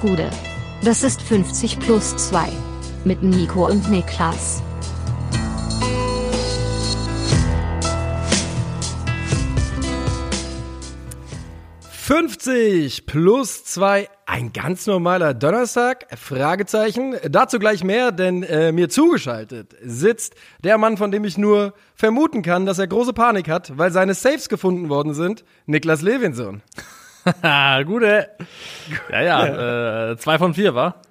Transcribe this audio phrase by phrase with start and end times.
[0.00, 0.30] Gude.
[0.82, 2.48] Das ist 50 plus 2.
[3.04, 4.62] Mit Nico und Niklas.
[12.06, 16.06] »50 plus 2, ein ganz normaler Donnerstag?
[16.18, 17.14] Fragezeichen.
[17.28, 22.42] Dazu gleich mehr, denn äh, mir zugeschaltet sitzt der Mann, von dem ich nur vermuten
[22.42, 26.62] kann, dass er große Panik hat, weil seine Saves gefunden worden sind, Niklas Levinson.
[27.86, 28.28] Gute.
[29.10, 31.02] Ja, ja, äh, zwei von vier, war?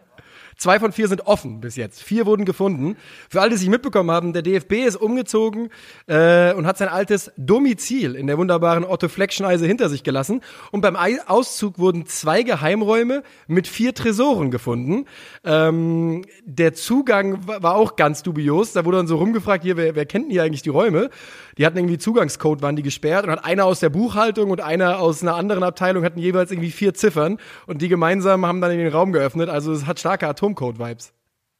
[0.59, 2.03] Zwei von vier sind offen bis jetzt.
[2.03, 2.97] Vier wurden gefunden.
[3.29, 5.69] Für alle, die sich mitbekommen haben, der DFB ist umgezogen
[6.07, 10.41] äh, und hat sein altes Domizil in der wunderbaren Otto Fleckschneise hinter sich gelassen.
[10.71, 15.05] Und beim Auszug wurden zwei Geheimräume mit vier Tresoren gefunden.
[15.45, 18.73] Ähm, der Zugang war auch ganz dubios.
[18.73, 21.09] Da wurde dann so rumgefragt, hier, wer, wer kennt denn hier eigentlich die Räume?
[21.57, 24.99] Die hatten irgendwie Zugangscode, waren die gesperrt und hat einer aus der Buchhaltung und einer
[24.99, 28.77] aus einer anderen Abteilung hatten jeweils irgendwie vier Ziffern und die gemeinsam haben dann in
[28.77, 29.49] den Raum geöffnet.
[29.49, 31.13] Also es hat starke Atomcode-Vibes.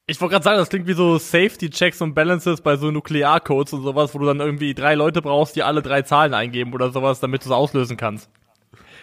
[0.07, 3.83] Ich wollte gerade sagen, das klingt wie so Safety-Checks und Balances bei so Nuklearcodes und
[3.83, 7.19] sowas, wo du dann irgendwie drei Leute brauchst, die alle drei Zahlen eingeben oder sowas,
[7.19, 8.29] damit du es auslösen kannst.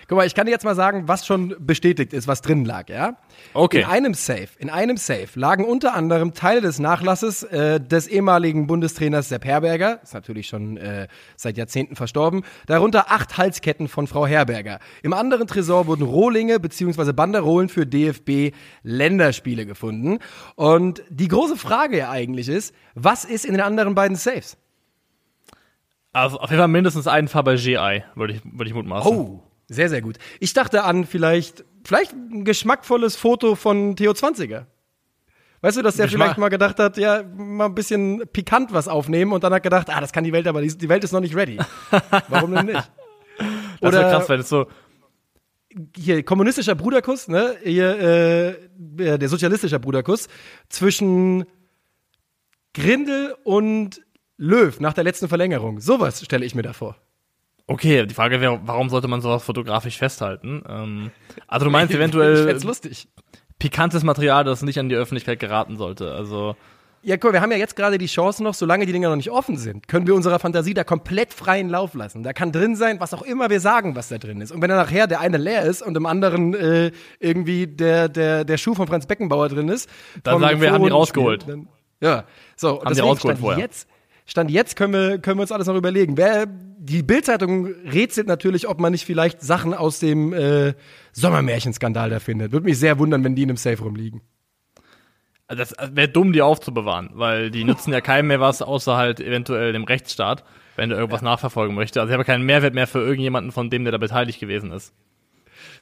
[0.09, 2.89] Guck mal, ich kann dir jetzt mal sagen, was schon bestätigt ist, was drin lag,
[2.89, 3.17] ja?
[3.55, 3.81] Okay.
[3.81, 8.69] In einem Safe, in einem Safe lagen unter anderem Teile des Nachlasses äh, des ehemaligen
[8.69, 14.29] Bundestrainers Sepp Herberger, ist natürlich schon äh, seit Jahrzehnten verstorben, darunter acht Halsketten von Frau
[14.29, 14.79] Herberger.
[15.03, 17.12] Im anderen Tresor wurden Rohlinge bzw.
[17.12, 20.19] Banderolen für DFB Länderspiele gefunden.
[20.55, 24.57] Und die große Frage ja eigentlich ist, was ist in den anderen beiden Safes?
[26.12, 29.12] Also auf jeden Fall mindestens ein Fabergé-Ei, würde ich, würde ich mutmaßen.
[29.12, 30.19] Oh, sehr, sehr gut.
[30.41, 34.67] Ich dachte an vielleicht, vielleicht ein geschmackvolles Foto von Theo 20er.
[35.62, 38.89] Weißt du, dass der Geschmack- vielleicht mal gedacht hat, ja, mal ein bisschen pikant was
[38.89, 41.20] aufnehmen und dann hat gedacht, ah, das kann die Welt aber, die, Welt ist noch
[41.20, 41.59] nicht ready.
[42.28, 42.91] Warum denn nicht?
[43.81, 44.67] Das wäre Oder- krass, wenn es so,
[45.94, 47.55] Hier, kommunistischer Bruderkuss, ne?
[47.62, 48.48] Hier, äh,
[49.05, 50.28] äh, der sozialistische Bruderkuss
[50.70, 51.44] zwischen
[52.72, 54.00] Grindel und
[54.39, 55.81] Löw nach der letzten Verlängerung.
[55.81, 56.97] Sowas stelle ich mir da vor.
[57.66, 60.62] Okay, die Frage wäre, warum sollte man sowas fotografisch festhalten?
[60.69, 61.10] Ähm,
[61.47, 63.09] also du meinst Ich eventuell fänd's lustig.
[63.59, 66.12] pikantes Material, das nicht an die Öffentlichkeit geraten sollte.
[66.12, 66.56] Also
[67.03, 69.31] Ja, cool, wir haben ja jetzt gerade die Chance noch, solange die Dinger noch nicht
[69.31, 72.22] offen sind, können wir unserer Fantasie da komplett freien Lauf lassen.
[72.22, 74.53] Da kann drin sein, was auch immer wir sagen, was da drin ist.
[74.53, 78.44] Und wenn dann nachher der eine leer ist und im anderen äh, irgendwie der, der,
[78.44, 79.88] der Schuh von Franz Beckenbauer drin ist,
[80.22, 81.49] Dann sagen wir, haben die rausgeholt.
[81.49, 81.69] Dann,
[82.00, 82.25] ja,
[82.56, 82.69] so.
[82.69, 83.59] Haben die deswegen rausgeholt stand vorher.
[83.65, 83.88] jetzt,
[84.26, 86.16] stand jetzt können wir, können wir uns alles noch überlegen.
[86.16, 90.75] Wer, die Bildzeitung rätselt natürlich, ob man nicht vielleicht Sachen aus dem äh,
[91.12, 92.53] Sommermärchenskandal da findet.
[92.53, 94.20] Würde mich sehr wundern, wenn die in einem Safe rumliegen.
[95.48, 99.20] Also das wäre dumm, die aufzubewahren, weil die nützen ja keinem mehr was, außer halt
[99.20, 100.44] eventuell dem Rechtsstaat,
[100.75, 102.00] wenn der irgendwas nachverfolgen möchte.
[102.00, 104.93] Also ich habe keinen Mehrwert mehr für irgendjemanden von dem, der da beteiligt gewesen ist.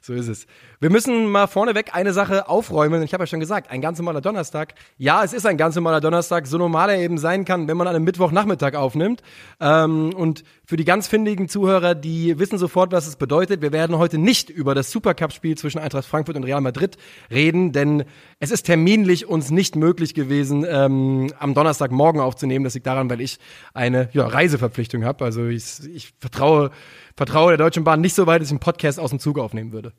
[0.05, 0.45] So ist es.
[0.79, 3.01] Wir müssen mal vorneweg eine Sache aufräumen.
[3.01, 4.75] Ich habe ja schon gesagt, ein ganz normaler Donnerstag.
[4.99, 7.87] Ja, es ist ein ganz normaler Donnerstag, so normal er eben sein kann, wenn man
[7.87, 9.23] an einem Mittwochnachmittag aufnimmt.
[9.59, 13.63] Ähm, und für die ganz findigen Zuhörer, die wissen sofort, was es bedeutet.
[13.63, 16.97] Wir werden heute nicht über das Supercup-Spiel zwischen Eintracht Frankfurt und Real Madrid
[17.31, 18.03] reden, denn
[18.39, 22.63] es ist terminlich uns nicht möglich gewesen, ähm, am Donnerstagmorgen aufzunehmen.
[22.63, 23.39] Das liegt daran, weil ich
[23.73, 25.25] eine ja, Reiseverpflichtung habe.
[25.25, 26.69] Also ich, ich vertraue,
[27.15, 29.71] vertraue der Deutschen Bahn nicht so weit, dass ich einen Podcast aus dem Zug aufnehmen
[29.71, 29.93] würde.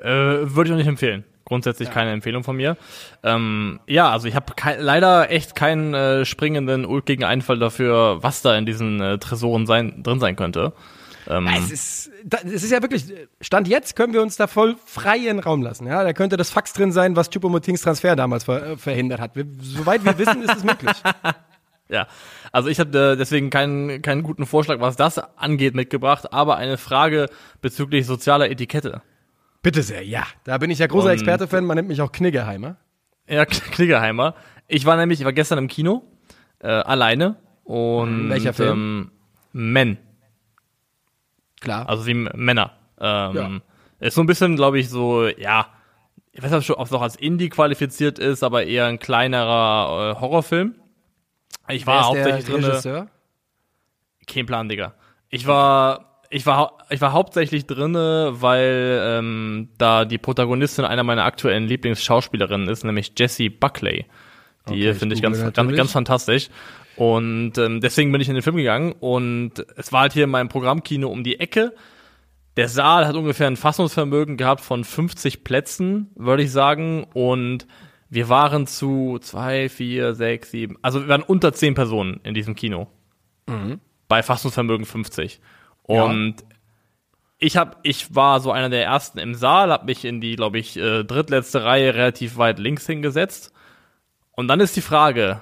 [0.00, 1.24] Äh, würde ich auch nicht empfehlen.
[1.44, 2.76] Grundsätzlich keine Empfehlung von mir.
[3.24, 8.56] Ähm, ja, also ich habe leider echt keinen äh, springenden, ulkigen Einfall dafür, was da
[8.56, 10.72] in diesen äh, Tresoren sein, drin sein könnte.
[11.28, 12.10] Ähm, Es ist,
[12.44, 13.04] es ist ja wirklich,
[13.40, 15.86] Stand jetzt können wir uns da voll freien Raum lassen.
[15.86, 19.34] Ja, da könnte das Fax drin sein, was Chupomotings Transfer damals ver, äh, verhindert hat.
[19.34, 20.92] Wir, soweit wir wissen, ist es möglich.
[21.90, 22.06] Ja,
[22.52, 26.78] also ich habe äh, deswegen keinen, keinen guten Vorschlag, was das angeht, mitgebracht, aber eine
[26.78, 27.26] Frage
[27.60, 29.02] bezüglich sozialer Etikette.
[29.62, 30.24] Bitte sehr, ja.
[30.44, 32.76] Da bin ich ja großer Experte-Fan, man nennt mich auch Kniggerheimer.
[33.28, 34.34] Ja, Klingerheimer.
[34.68, 36.04] Ich war nämlich, ich war gestern im Kino,
[36.60, 38.70] äh, alleine und Welcher Film?
[38.72, 39.10] Ähm,
[39.52, 39.98] Men,
[41.60, 41.88] Klar.
[41.88, 42.72] also wie Männer.
[43.00, 43.50] Ähm, Ja.
[43.98, 45.66] Ist so ein bisschen, glaube ich, so, ja,
[46.32, 50.20] ich weiß nicht, ob es noch als Indie qualifiziert ist, aber eher ein kleinerer äh,
[50.20, 50.74] Horrorfilm.
[51.68, 52.64] Ich war hauptsächlich der drin.
[52.64, 53.08] Regisseur?
[54.26, 54.94] Kein Plan, Digga.
[55.28, 61.24] Ich war, ich war, ich war hauptsächlich drinne, weil ähm, da die Protagonistin einer meiner
[61.24, 64.06] aktuellen Lieblingsschauspielerinnen ist, nämlich Jessie Buckley.
[64.68, 66.48] Die Okay, finde ich ganz, ganz, ganz fantastisch.
[66.96, 70.30] Und ähm, deswegen bin ich in den Film gegangen und es war halt hier in
[70.30, 71.72] meinem Programmkino um die Ecke.
[72.56, 77.04] Der Saal hat ungefähr ein Fassungsvermögen gehabt von 50 Plätzen, würde ich sagen.
[77.14, 77.66] Und
[78.10, 82.54] wir waren zu zwei, vier, sechs, sieben, also wir waren unter zehn Personen in diesem
[82.56, 82.88] Kino.
[84.08, 85.40] Bei Fassungsvermögen 50.
[85.84, 86.36] Und
[87.38, 90.58] ich hab, ich war so einer der ersten im Saal, habe mich in die, glaube
[90.58, 93.52] ich, äh, drittletzte Reihe relativ weit links hingesetzt.
[94.32, 95.40] Und dann ist die Frage,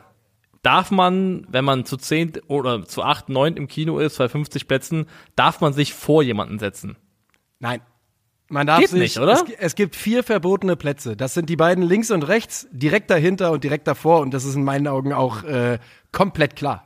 [0.63, 4.69] darf man, wenn man zu zehn oder zu acht, neun im Kino ist, bei 50
[4.69, 5.07] Plätzen,
[5.37, 6.97] darf man sich vor jemanden setzen?
[7.59, 7.81] Nein.
[8.49, 9.33] Man darf Geht sich, nicht, oder?
[9.35, 11.17] Es, es gibt vier verbotene Plätze.
[11.17, 14.21] Das sind die beiden links und rechts, direkt dahinter und direkt davor.
[14.21, 15.79] Und das ist in meinen Augen auch äh,
[16.13, 16.85] komplett klar.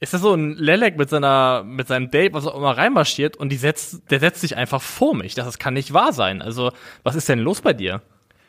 [0.00, 3.50] Ist das so ein Lelek mit seiner, mit seinem Date, was auch immer reinmarschiert und
[3.50, 5.34] die setzt, der setzt sich einfach vor mich.
[5.34, 6.40] Das, das kann nicht wahr sein.
[6.40, 6.70] Also,
[7.02, 8.00] was ist denn los bei dir?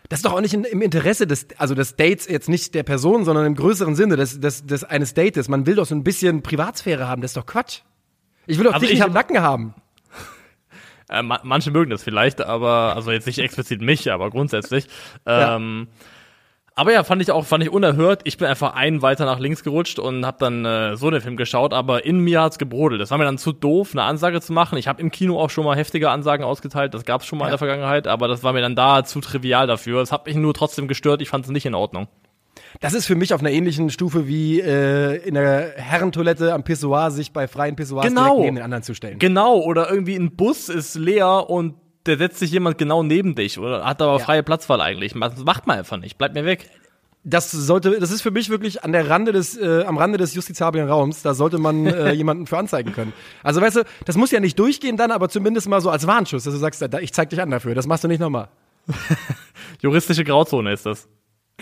[0.09, 2.83] Das ist doch auch nicht in, im Interesse des, also des Dates jetzt nicht der
[2.83, 5.49] Person, sondern im größeren Sinne des, des, des eines Dates.
[5.49, 7.21] Man will doch so ein bisschen Privatsphäre haben.
[7.21, 7.81] Das ist doch Quatsch.
[8.47, 9.73] Ich will doch Also dich ich nicht hab- im Nacken haben.
[11.09, 14.85] Äh, ma manche mögen das vielleicht, aber, also jetzt nicht explizit mich, aber grundsätzlich.
[15.27, 15.55] Ja.
[15.55, 15.87] Ähm,
[16.75, 18.21] aber ja, fand ich auch, fand ich unerhört.
[18.23, 21.35] Ich bin einfach einen weiter nach links gerutscht und habe dann äh, so den Film
[21.35, 23.01] geschaut, aber in mir hat's gebrodelt.
[23.01, 24.77] Das war mir dann zu doof, eine Ansage zu machen.
[24.77, 27.49] Ich habe im Kino auch schon mal heftige Ansagen ausgeteilt, das gab's schon mal in
[27.49, 27.51] Ja.
[27.53, 30.01] der Vergangenheit, aber das war mir dann da zu trivial dafür.
[30.01, 32.07] Es hat mich nur trotzdem gestört, ich fand es nicht in Ordnung.
[32.81, 37.11] Das ist für mich auf einer ähnlichen Stufe wie äh, in der Herrentoilette am Pissoir
[37.11, 38.41] sich bei freien Pissoirs Genau.
[38.41, 39.19] neben den anderen zu stellen.
[39.19, 41.75] Genau, oder irgendwie ein Bus ist leer und
[42.05, 44.23] der setzt sich jemand genau neben dich oder hat aber Ja.
[44.25, 45.13] freie Platzwahl eigentlich.
[45.13, 46.17] Das macht man einfach nicht.
[46.17, 46.69] Bleib mir weg.
[47.25, 50.33] Das sollte, das ist für mich wirklich an der Rande des, äh, am Rande des
[50.35, 51.21] justizablen Raums.
[51.21, 53.11] Da sollte man äh, jemanden für anzeigen können.
[53.43, 56.45] Also weißt du, das muss ja nicht durchgehen dann, aber zumindest mal so als Warnschuss,
[56.45, 57.75] dass du sagst, da, ich zeig dich an dafür.
[57.75, 58.47] Das machst du nicht nochmal.
[59.81, 61.07] Juristische Grauzone ist das.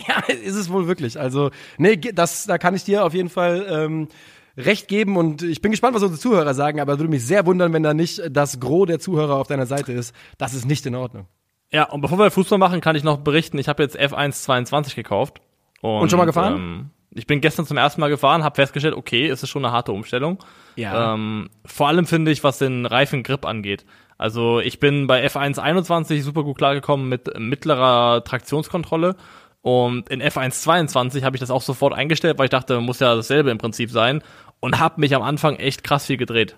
[0.06, 1.18] Ja, ist es wohl wirklich.
[1.18, 4.08] Also, nee, das, da kann ich dir auf jeden Fall ähm,
[4.56, 7.72] recht geben und ich bin gespannt, was unsere Zuhörer sagen, aber würde mich sehr wundern,
[7.72, 10.14] wenn da nicht das Gros der Zuhörer auf deiner Seite ist.
[10.36, 11.26] Das ist nicht in Ordnung.
[11.70, 14.94] Ja, und bevor wir Fußball machen, kann ich noch berichten, ich habe jetzt F1 22
[14.94, 15.40] gekauft.
[15.80, 16.56] Und, Und schon mal gefahren?
[16.56, 19.72] Ähm, ich bin gestern zum ersten Mal gefahren, habe festgestellt, okay, es ist schon eine
[19.72, 20.38] harte Umstellung.
[20.76, 21.14] Ja.
[21.14, 23.84] Ähm, vor allem finde ich, was den Reifengrip angeht.
[24.16, 29.14] Also ich bin bei F1 21 super gut klargekommen mit mittlerer Traktionskontrolle.
[29.62, 33.14] Und in F1 22 habe ich das auch sofort eingestellt, weil ich dachte, muss ja
[33.14, 34.22] dasselbe im Prinzip sein.
[34.60, 36.56] Und habe mich am Anfang echt krass viel gedreht.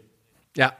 [0.56, 0.72] Ja,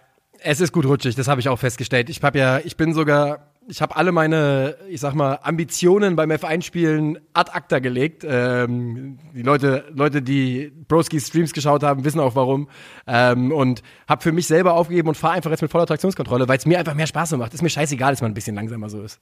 [0.43, 2.08] es ist gut rutschig, das habe ich auch festgestellt.
[2.08, 6.31] Ich habe ja, ich bin sogar, ich habe alle meine, ich sag mal, Ambitionen beim
[6.31, 8.25] F1-Spielen ad acta gelegt.
[8.26, 12.69] Ähm, die Leute, Leute, die Broski Streams geschaut haben, wissen auch warum.
[13.06, 16.58] Ähm, und habe für mich selber aufgegeben und fahre einfach jetzt mit voller Traktionskontrolle, weil
[16.58, 17.55] es mir einfach mehr Spaß macht.
[17.55, 19.20] Ist mir scheißegal, dass man ein bisschen langsamer so ist.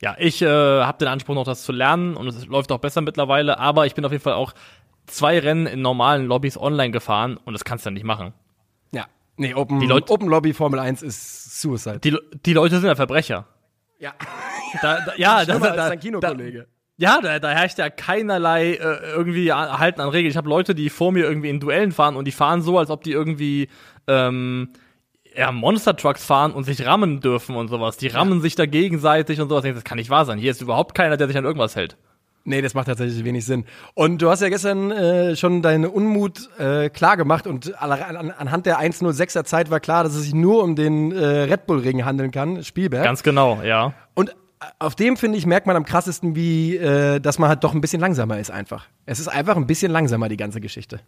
[0.00, 3.00] Ja, ich äh, habe den Anspruch noch, das zu lernen und es läuft auch besser
[3.00, 4.52] mittlerweile, aber ich bin auf jeden Fall auch
[5.06, 8.32] zwei Rennen in normalen Lobbys online gefahren und das kannst du ja nicht machen.
[8.92, 9.06] Ja.
[9.36, 11.98] Nee, Open, Die Leute- Open Lobby Formel 1 ist Suicide.
[12.00, 12.16] Die,
[12.46, 13.46] die Leute sind ja Verbrecher.
[13.98, 14.12] ja.
[14.82, 16.66] Da, da, ja, da, Schlimmer als da, dein Kinokollege.
[16.96, 20.30] ja, da, da herrscht ja keinerlei äh, irgendwie Halten an Regeln.
[20.32, 22.90] Ich habe Leute, die vor mir irgendwie in Duellen fahren und die fahren so, als
[22.90, 23.68] ob die irgendwie
[24.08, 24.70] ähm,
[25.36, 27.96] ja, Monster Trucks fahren und sich rammen dürfen und sowas.
[27.96, 29.64] Die rammen sich da gegenseitig und sowas.
[29.64, 30.38] Das kann nicht wahr sein.
[30.38, 31.96] Hier ist überhaupt keiner, der sich an irgendwas hält.
[32.46, 33.64] Nee, das macht tatsächlich wenig Sinn.
[33.94, 38.30] Und du hast ja gestern äh, schon deinen Unmut äh, klar gemacht und an, an,
[38.30, 41.78] anhand der 1.06er Zeit war klar, dass es sich nur um den äh, Red Bull
[41.78, 43.02] Ring handeln kann, Spielberg.
[43.02, 43.94] Ganz genau, ja.
[44.12, 44.32] und äh,
[44.78, 47.80] auf dem finde ich merkt man am krassesten, wie äh, dass man halt doch ein
[47.80, 48.88] bisschen langsamer ist einfach.
[49.06, 51.00] Es ist einfach ein bisschen langsamer die ganze Geschichte.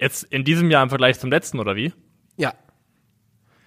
[0.00, 1.92] Jetzt in diesem Jahr im Vergleich zum letzten, oder wie?
[2.38, 2.54] Ja.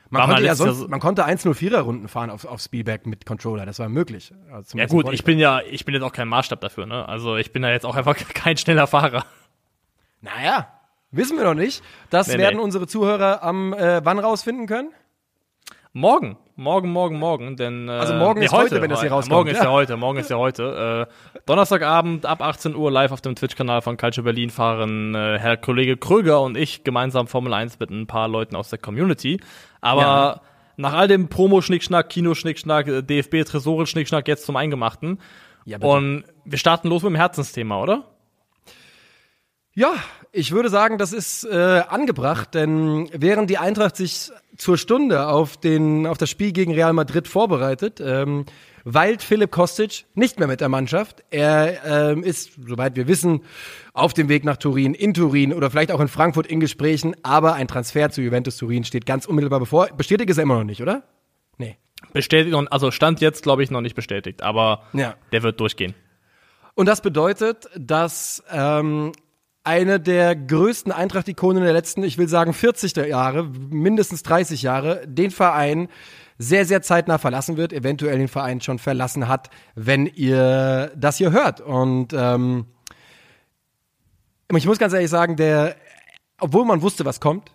[0.10, 3.66] Man konnte, ja sonst, so- man konnte 1.04er Runden fahren auf, auf Spielberg mit Controller,
[3.66, 4.34] das war möglich.
[4.52, 7.08] Also Ja gut, ich bin ja, ich bin jetzt auch kein Maßstab dafür, ne?
[7.08, 9.24] Also ich bin ja jetzt auch einfach kein schneller Fahrer.
[10.20, 10.68] Naja,
[11.12, 11.82] wissen wir noch nicht.
[12.10, 12.64] Das Nee, werden nee.
[12.64, 14.92] unsere Zuhörer am äh, wann rausfinden können?
[15.94, 19.50] Morgen, morgen, morgen, morgen, denn äh, Also morgen ist heute, wenn das hier rauskommt, Morgen
[19.50, 19.66] ist ja.
[19.66, 21.08] ja heute, morgen ist ja heute.
[21.36, 25.58] Äh, Donnerstagabend ab 18 Uhr live auf dem Twitch-Kanal von Culture Berlin fahren äh, Herr
[25.58, 29.42] Kollege Kröger und ich gemeinsam Formel 1 mit ein paar Leuten aus der Community.
[29.82, 30.42] Aber Ja.
[30.78, 35.20] nach all dem Promo-Schnickschnack, Kino-Schnickschnack, DFB-Tresoren-Schnickschnack jetzt zum Eingemachten.
[35.66, 38.06] Ja, und wir starten los mit dem Herzensthema, oder?
[39.74, 39.94] Ja,
[40.34, 45.56] ich würde sagen, das ist äh, angebracht, denn während die Eintracht sich zur Stunde auf,
[45.56, 48.46] den, auf das Spiel gegen Real Madrid vorbereitet, ähm,
[48.84, 51.24] weilt Philipp Kostic nicht mehr mit der Mannschaft.
[51.30, 53.42] Er ähm, ist, soweit wir wissen,
[53.94, 57.54] auf dem Weg nach Turin, in Turin oder vielleicht auch in Frankfurt in Gesprächen, aber
[57.54, 59.88] ein Transfer zu Juventus Turin steht ganz unmittelbar bevor.
[59.96, 61.04] Bestätigt ist er immer noch nicht, oder?
[61.58, 61.78] Nee.
[62.12, 65.16] Bestätigt, und- also Stand jetzt, glaube ich, noch nicht bestätigt, aber Ja.
[65.32, 65.94] der wird durchgehen.
[66.74, 69.12] Und das bedeutet, dass ähm,
[69.64, 75.08] eine der größten Eintracht-Ikonen der letzten, ich will sagen 40 der Jahre, mindestens 30 Jahre,
[75.08, 75.88] den Verein
[76.38, 81.32] sehr, sehr zeitnah verlassen wird, eventuell den Verein schon verlassen hat, wenn ihr das hier
[81.32, 81.62] hört.
[81.62, 82.66] Und ähm,
[84.58, 85.76] ich muss ganz ehrlich sagen, der,
[86.40, 87.52] obwohl man wusste, was kommt,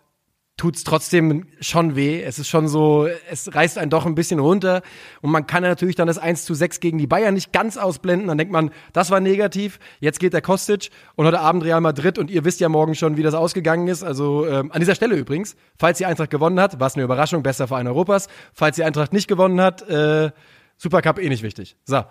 [0.57, 2.23] tut's trotzdem schon weh.
[2.23, 4.83] Es ist schon so, es reißt einen doch ein bisschen runter.
[5.21, 8.29] Und man kann natürlich dann das 1 zu 6 gegen die Bayern nicht ganz ausblenden.
[8.29, 9.79] Dann denkt man, das war negativ.
[10.01, 12.19] Jetzt geht der Kostic und heute Abend Real Madrid.
[12.19, 14.03] Und ihr wisst ja morgen schon, wie das ausgegangen ist.
[14.03, 17.43] Also ähm, an dieser Stelle übrigens, falls die Eintracht gewonnen hat, war es eine Überraschung,
[17.43, 18.29] bester Verein Europas.
[18.55, 20.31] Falls die Eintracht nicht gewonnen hat, äh,
[20.79, 21.77] Supercup eh nicht wichtig.
[21.85, 22.03] So.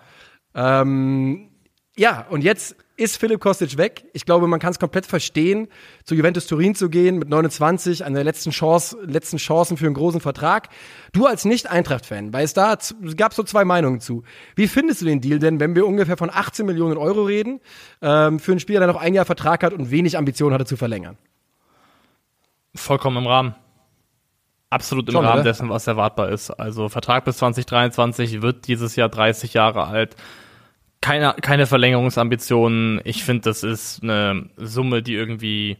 [0.54, 1.50] Ähm,
[1.96, 4.06] ja, und jetzt ist Philipp Kostic weg.
[4.14, 5.68] Ich glaube, man kann es komplett verstehen,
[6.04, 9.94] zu Juventus Turin zu gehen mit 29, an der letzten Chance, letzten Chancen für einen
[9.94, 10.68] großen Vertrag.
[11.12, 12.76] Du als Nicht-Eintracht-Fan, weil es da
[13.16, 14.22] gab so zwei Meinungen zu.
[14.54, 17.60] Wie findest du den Deal denn, wenn wir ungefähr von 18 Millionen Euro reden,
[18.00, 20.76] ähm, für einen Spieler, der noch ein Jahr Vertrag hat und wenig Ambition hatte zu
[20.76, 21.18] verlängern?
[22.74, 23.54] Vollkommen im Rahmen.
[24.70, 25.50] Absolut im Schon, Rahmen oder?
[25.50, 26.50] dessen, was erwartbar ist.
[26.50, 30.16] Also Vertrag bis 2023 wird dieses Jahr 30 Jahre alt
[31.00, 33.00] keine, keine Verlängerungsambitionen.
[33.04, 35.78] Ich finde, das ist eine Summe, die irgendwie,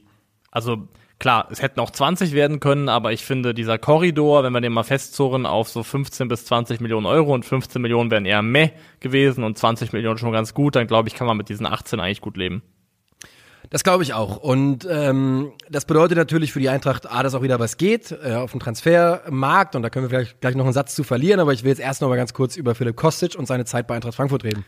[0.51, 4.61] also klar, es hätten auch 20 werden können, aber ich finde, dieser Korridor, wenn wir
[4.61, 8.43] den mal festzurren auf so 15 bis 20 Millionen Euro und 15 Millionen wären eher
[8.43, 8.71] meh
[9.01, 12.01] gewesen und 20 Millionen schon ganz gut, dann glaube ich, kann man mit diesen 18
[12.01, 12.63] eigentlich gut leben.
[13.71, 14.37] Das glaube ich auch.
[14.37, 18.35] Und ähm, das bedeutet natürlich für die Eintracht A, dass auch wieder was geht äh,
[18.35, 19.75] auf dem Transfermarkt.
[19.75, 21.41] Und da können wir vielleicht gleich noch einen Satz zu verlieren.
[21.41, 23.87] Aber ich will jetzt erst noch mal ganz kurz über Philipp Kostic und seine Zeit
[23.89, 24.65] bei Eintracht Frankfurt reden.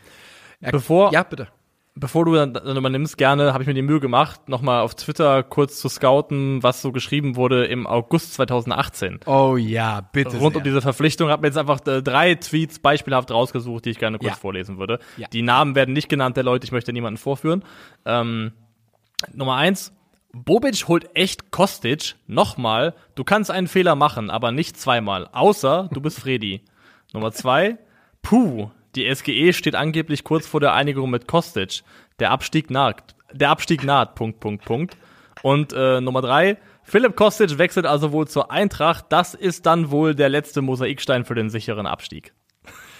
[0.59, 1.47] Bevor, ja, bitte.
[1.95, 5.43] Bevor du dann, dann übernimmst, gerne habe ich mir die Mühe gemacht, nochmal auf Twitter
[5.43, 9.21] kurz zu scouten, was so geschrieben wurde im August 2018.
[9.25, 10.37] Oh ja, bitte.
[10.37, 10.57] Rund sehr.
[10.57, 14.17] um diese Verpflichtung habe mir jetzt einfach äh, drei Tweets beispielhaft rausgesucht, die ich gerne
[14.17, 14.35] kurz ja.
[14.35, 14.99] vorlesen würde.
[15.17, 15.27] Ja.
[15.27, 17.65] Die Namen werden nicht genannt der Leute, ich möchte niemanden vorführen.
[18.05, 18.53] Ähm,
[19.33, 19.91] Nummer eins,
[20.31, 22.15] Bobic holt echt Kostic.
[22.27, 25.27] Nochmal, du kannst einen Fehler machen, aber nicht zweimal.
[25.31, 26.61] Außer du bist Freddy.
[27.13, 27.77] Nummer zwei,
[28.21, 31.81] puh, die SGE steht angeblich kurz vor der Einigung mit Kostic.
[32.19, 33.15] Der Abstieg naht.
[33.31, 34.15] Der Abstieg naht.
[34.15, 34.97] Punkt, Punkt, Punkt.
[35.41, 36.57] Und äh, Nummer drei.
[36.83, 39.05] Philipp Kostic wechselt also wohl zur Eintracht.
[39.09, 42.33] Das ist dann wohl der letzte Mosaikstein für den sicheren Abstieg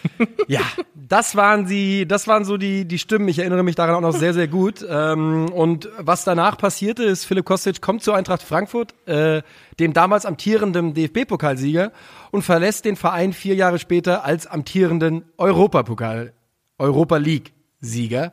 [0.47, 0.61] ja,
[0.95, 3.27] das waren sie, das waren so die, die Stimmen.
[3.27, 4.85] Ich erinnere mich daran auch noch sehr, sehr gut.
[4.87, 9.41] Ähm, und was danach passierte, ist, Philipp Kostic kommt zu Eintracht Frankfurt, äh,
[9.79, 11.91] dem damals amtierenden DFB-Pokalsieger,
[12.31, 16.33] und verlässt den Verein vier Jahre später als amtierenden Europapokal,
[16.77, 18.31] Europa League-Sieger.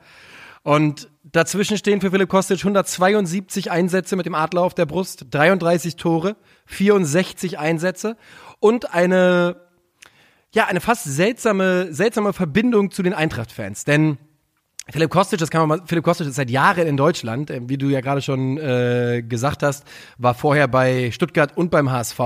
[0.63, 5.97] Und dazwischen stehen für Philipp Kostic 172 Einsätze mit dem Adler auf der Brust, 33
[5.97, 8.17] Tore, 64 Einsätze
[8.59, 9.66] und eine
[10.57, 13.85] ja, eine fast seltsame, seltsame Verbindung zu den Eintracht-Fans.
[13.85, 14.17] Denn
[14.89, 17.77] Philipp Kostic, das kann man mal, Philipp Kostic ist seit Jahren in Deutschland, äh, wie
[17.77, 19.85] du ja gerade schon äh, gesagt hast,
[20.17, 22.19] war vorher bei Stuttgart und beim HSV.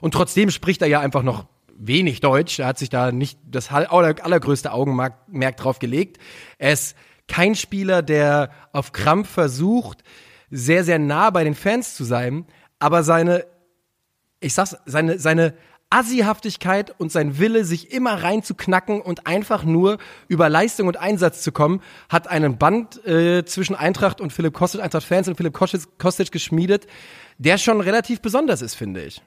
[0.00, 1.44] Und trotzdem spricht er ja einfach noch
[1.76, 2.58] wenig Deutsch.
[2.60, 6.16] Er hat sich da nicht das allergrößte Augenmerk drauf gelegt.
[6.56, 6.96] Er ist
[7.28, 10.02] kein Spieler, der auf Krampf versucht,
[10.50, 12.46] sehr, sehr nah bei den Fans zu sein,
[12.78, 13.44] aber seine,
[14.40, 15.52] ich sag's, seine, seine
[15.90, 21.52] Assihaftigkeit und sein Wille, sich immer reinzuknacken und einfach nur über Leistung und Einsatz zu
[21.52, 26.32] kommen, hat einen Band äh, zwischen Eintracht und Philipp Kostic, Eintracht-Fans und Philipp Kostic, Kostic
[26.32, 26.86] geschmiedet,
[27.38, 29.22] der schon relativ besonders ist, finde ich.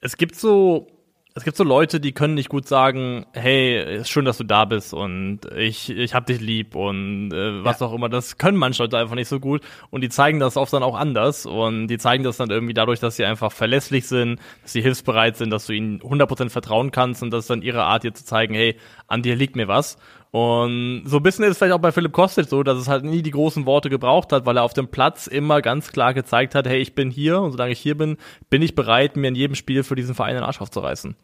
[0.00, 1.01] Es gibt so
[1.34, 4.66] es gibt so Leute, die können nicht gut sagen, hey, ist schön, dass du da
[4.66, 7.86] bist und ich, ich hab dich lieb und äh, was ja.
[7.86, 8.10] auch immer.
[8.10, 10.94] Das können manche Leute einfach nicht so gut und die zeigen das oft dann auch
[10.94, 14.82] anders und die zeigen das dann irgendwie dadurch, dass sie einfach verlässlich sind, dass sie
[14.82, 18.12] hilfsbereit sind, dass du ihnen 100% vertrauen kannst und das ist dann ihre Art, dir
[18.12, 19.96] zu zeigen, hey, an dir liegt mir was.
[20.32, 23.04] Und so ein bisschen ist es vielleicht auch bei Philipp Kostic so, dass es halt
[23.04, 26.54] nie die großen Worte gebraucht hat, weil er auf dem Platz immer ganz klar gezeigt
[26.54, 28.16] hat, hey, ich bin hier und solange ich hier bin,
[28.48, 31.16] bin ich bereit, mir in jedem Spiel für diesen Verein den Arsch aufzureißen.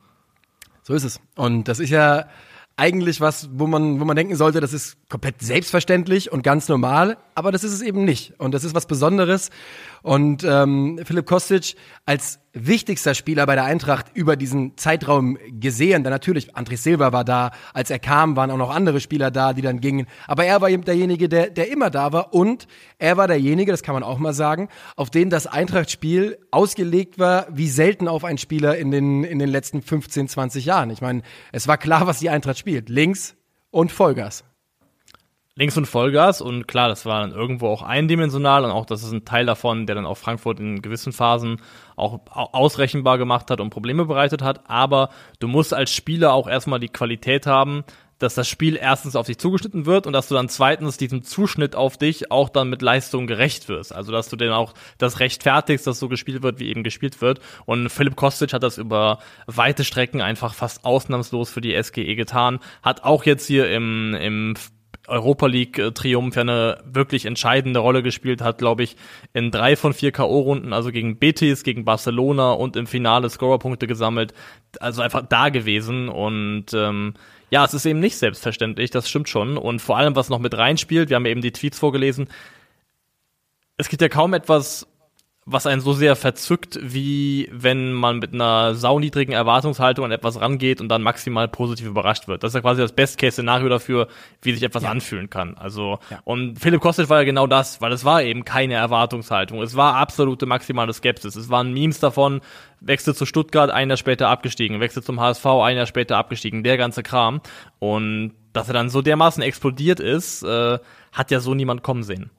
[0.83, 1.21] So ist es.
[1.37, 2.27] Und das ist ja
[2.77, 7.17] eigentlich was, wo man, wo man denken sollte, das ist komplett selbstverständlich und ganz normal,
[7.35, 8.39] aber das ist es eben nicht.
[8.39, 9.51] Und das ist was Besonderes.
[10.03, 11.75] Und ähm, Philipp Kostic
[12.07, 16.05] als wichtigster Spieler bei der Eintracht über diesen Zeitraum gesehen.
[16.05, 19.53] Dann natürlich, André Silva war da, als er kam, waren auch noch andere Spieler da,
[19.53, 20.07] die dann gingen.
[20.27, 22.67] Aber er war eben derjenige, der, der immer da war und
[22.99, 27.47] er war derjenige, das kann man auch mal sagen, auf den das Eintracht-Spiel ausgelegt war,
[27.51, 30.91] wie selten auf einen Spieler in den, in den letzten 15, 20 Jahren.
[30.91, 32.89] Ich meine, es war klar, was die Eintracht spielt.
[32.89, 33.37] Links
[33.71, 34.45] und Vollgas.
[35.59, 39.11] Links und Vollgas und klar, das war dann irgendwo auch eindimensional und auch das ist
[39.11, 41.61] ein Teil davon, der dann auch Frankfurt in gewissen Phasen
[41.97, 44.71] auch ausrechenbar gemacht hat und Probleme bereitet hat.
[44.71, 45.11] Aber
[45.41, 47.83] du musst als Spieler auch erstmal die Qualität haben,
[48.21, 51.75] dass das Spiel erstens auf dich zugeschnitten wird und dass du dann zweitens diesem Zuschnitt
[51.75, 53.93] auf dich auch dann mit Leistung gerecht wirst.
[53.93, 57.41] Also dass du dann auch das rechtfertigst, dass so gespielt wird, wie eben gespielt wird.
[57.65, 62.61] Und Philipp Kostic hat das über weite Strecken einfach fast ausnahmslos für die SGE getan.
[62.83, 64.55] Hat auch jetzt hier im, im
[65.09, 68.97] Europa League-Triumph ja eine wirklich entscheidende Rolle gespielt hat, glaube ich,
[69.33, 74.35] in drei von vier K.O.-Runden, also gegen Betis, gegen Barcelona und im Finale Scorerpunkte gesammelt.
[74.81, 77.15] Also einfach da gewesen und ähm,
[77.51, 79.57] ja, es ist eben nicht selbstverständlich, das stimmt schon.
[79.57, 82.29] Und vor allem, was noch mit reinspielt, wir haben eben die Tweets vorgelesen,
[83.79, 84.87] es gibt ja kaum etwas
[85.51, 90.81] was einen so sehr verzückt, wie wenn man mit einer sauniedrigen Erwartungshaltung an etwas rangeht
[90.81, 92.43] und dann maximal positiv überrascht wird.
[92.43, 94.09] Das ist ja quasi das Best-Case-Szenario dafür,
[94.43, 94.91] wie sich etwas ja.
[94.91, 95.57] anfühlen kann.
[95.57, 96.21] Also, ja.
[96.25, 99.63] und Philipp Kostic war ja genau das, weil es war eben keine Erwartungshaltung.
[99.63, 101.35] Es war absolute maximale Skepsis.
[101.35, 102.43] Es waren Memes davon,
[102.81, 106.77] Wechsel zu Stuttgart, ein Jahr später abgestiegen, Wechsel zum HSV, ein Jahr später abgestiegen, der
[106.77, 107.41] ganze Kram.
[107.79, 110.79] Und dass er dann so dermaßen explodiert ist, äh,
[111.13, 112.31] hat ja so niemand kommen sehen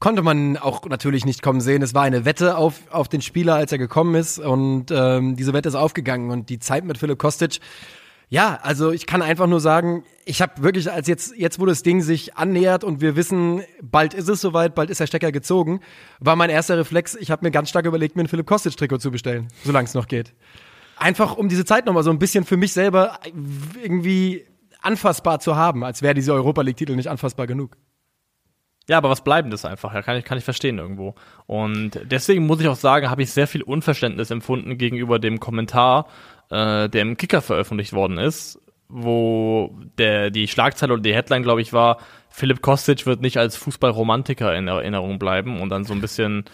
[0.00, 1.82] konnte man auch natürlich nicht kommen sehen.
[1.82, 5.52] Es war eine Wette auf, auf den Spieler, als er gekommen ist und ähm, diese
[5.52, 7.60] Wette ist aufgegangen und die Zeit mit Philipp Kostic,
[8.30, 11.82] ja, also ich kann einfach nur sagen, ich habe wirklich, als jetzt, jetzt wo das
[11.82, 15.80] Ding sich annähert und wir wissen, bald ist es soweit, bald ist der Stecker gezogen,
[16.20, 19.10] war mein erster Reflex, ich habe mir ganz stark überlegt, mir ein Philipp Kostic-Trikot zu
[19.10, 20.34] bestellen, solange es noch geht.
[20.96, 23.18] Einfach um diese Zeit nochmal so ein bisschen für mich selber
[23.82, 24.44] irgendwie
[24.82, 27.78] anfassbar zu haben, als wäre diese Europa League-Titel nicht anfassbar genug.
[28.88, 31.14] Ja, aber was Bleibendes einfach, ja, kann ich, kann ich verstehen irgendwo.
[31.46, 36.06] Und deswegen muss ich auch sagen, habe ich sehr viel Unverständnis empfunden gegenüber dem Kommentar,
[36.50, 41.60] äh, der im Kicker veröffentlicht worden ist, wo der, die Schlagzeile oder die Headline, glaube
[41.60, 41.98] ich, war,
[42.30, 46.44] Philipp Kostic wird nicht als Fußballromantiker in Erinnerung bleiben und dann so ein bisschen,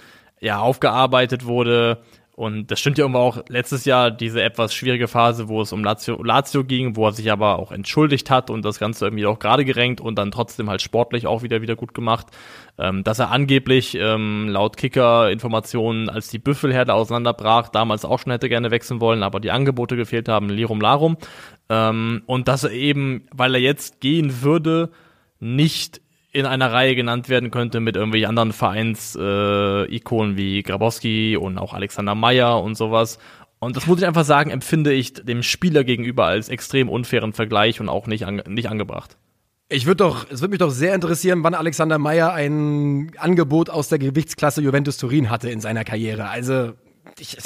[0.41, 2.03] ja, aufgearbeitet wurde,
[2.37, 5.85] und das stimmt ja irgendwo auch letztes Jahr diese etwas schwierige Phase, wo es um
[5.85, 9.39] Lazio, Lazio ging, wo er sich aber auch entschuldigt hat und das Ganze irgendwie auch
[9.39, 12.27] gerade gerenkt und dann trotzdem halt sportlich auch wieder wieder gut gemacht.
[12.77, 18.49] Ähm, dass er angeblich ähm, laut Kicker-Informationen, als die Büffelherde auseinanderbrach, damals auch schon hätte
[18.49, 21.17] gerne wechseln wollen, aber die Angebote gefehlt haben, Lirum Larum.
[21.69, 24.91] Ähm, und dass er eben, weil er jetzt gehen würde,
[25.39, 26.01] nicht
[26.35, 31.73] in einer Reihe genannt werden könnte mit irgendwelchen anderen Vereins-Ikonen äh, wie Grabowski und auch
[31.73, 33.21] Alexander Meyer und sowas.
[33.61, 37.81] Und das muss ich einfach sagen, empfinde ich dem Spieler gegenüber als extrem unfairen Vergleich
[37.81, 39.17] und auch nicht, an, nicht angebracht.
[39.69, 43.89] Ich würde doch, es würde mich doch sehr interessieren, wann Alexander Meyer ein Angebot aus
[43.89, 46.29] der Gewichtsklasse Juventus Turin hatte in seiner Karriere.
[46.29, 46.73] Also
[47.17, 47.39] ich,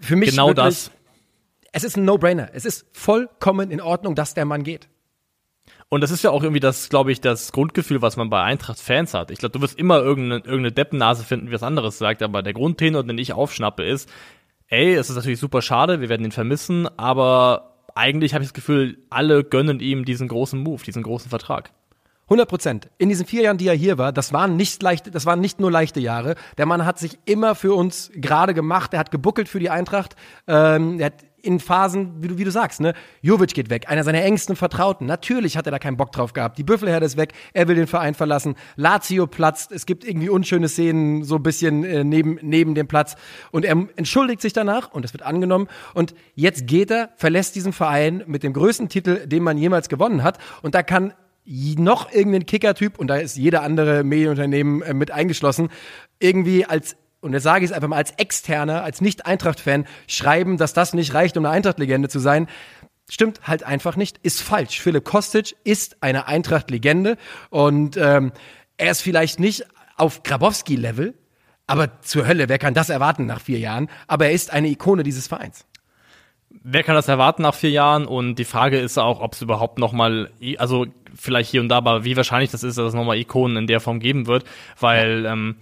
[0.00, 0.90] für mich genau wirklich, das.
[1.70, 2.50] Es ist ein No-Brainer.
[2.54, 4.88] Es ist vollkommen in Ordnung, dass der Mann geht.
[5.88, 9.14] Und das ist ja auch irgendwie das, glaube ich, das Grundgefühl, was man bei Eintracht-Fans
[9.14, 9.30] hat.
[9.30, 12.54] Ich glaube, du wirst immer irgendeine, irgendeine Deppennase finden, wie was anderes sagt, aber der
[12.54, 14.10] Grundtenor, den ich aufschnappe, ist,
[14.66, 18.54] ey, es ist natürlich super schade, wir werden ihn vermissen, aber eigentlich habe ich das
[18.54, 21.70] Gefühl, alle gönnen ihm diesen großen Move, diesen großen Vertrag.
[22.24, 22.90] 100 Prozent.
[22.98, 25.60] In diesen vier Jahren, die er hier war, das waren nicht leichte, das waren nicht
[25.60, 26.34] nur leichte Jahre.
[26.58, 28.92] Der Mann hat sich immer für uns gerade gemacht.
[28.94, 30.16] Er hat gebuckelt für die Eintracht.
[30.48, 32.92] Ähm, er hat in Phasen, wie du, wie du sagst, ne?
[33.22, 35.06] Jovic geht weg, einer seiner engsten Vertrauten.
[35.06, 36.58] Natürlich hat er da keinen Bock drauf gehabt.
[36.58, 38.56] Die Büffelherde ist weg, er will den Verein verlassen.
[38.76, 43.16] Lazio platzt, es gibt irgendwie unschöne Szenen so ein bisschen äh, neben, neben dem Platz.
[43.52, 45.68] Und er entschuldigt sich danach und das wird angenommen.
[45.94, 50.22] Und jetzt geht er, verlässt diesen Verein mit dem größten Titel, den man jemals gewonnen
[50.22, 50.38] hat.
[50.62, 51.14] Und da kann
[51.46, 55.68] noch irgendein Kicker-Typ, und da ist jeder andere Medienunternehmen äh, mit eingeschlossen,
[56.18, 60.72] irgendwie als und jetzt sage ich es einfach mal als Externer, als Nicht-Eintracht-Fan, schreiben, dass
[60.72, 62.48] das nicht reicht, um eine Eintracht-Legende zu sein.
[63.08, 64.80] Stimmt halt einfach nicht, ist falsch.
[64.80, 67.18] Philipp Kostic ist eine Eintracht-Legende
[67.50, 68.32] und ähm,
[68.78, 69.64] er ist vielleicht nicht
[69.96, 71.14] auf Grabowski-Level,
[71.66, 73.88] aber zur Hölle, wer kann das erwarten nach vier Jahren?
[74.06, 75.66] Aber er ist eine Ikone dieses Vereins.
[76.62, 78.06] Wer kann das erwarten nach vier Jahren?
[78.06, 81.76] Und die Frage ist auch, ob es überhaupt noch mal, also vielleicht hier und da,
[81.76, 84.44] aber wie wahrscheinlich das ist, dass es noch mal Ikonen in der Form geben wird,
[84.78, 85.56] weil ähm,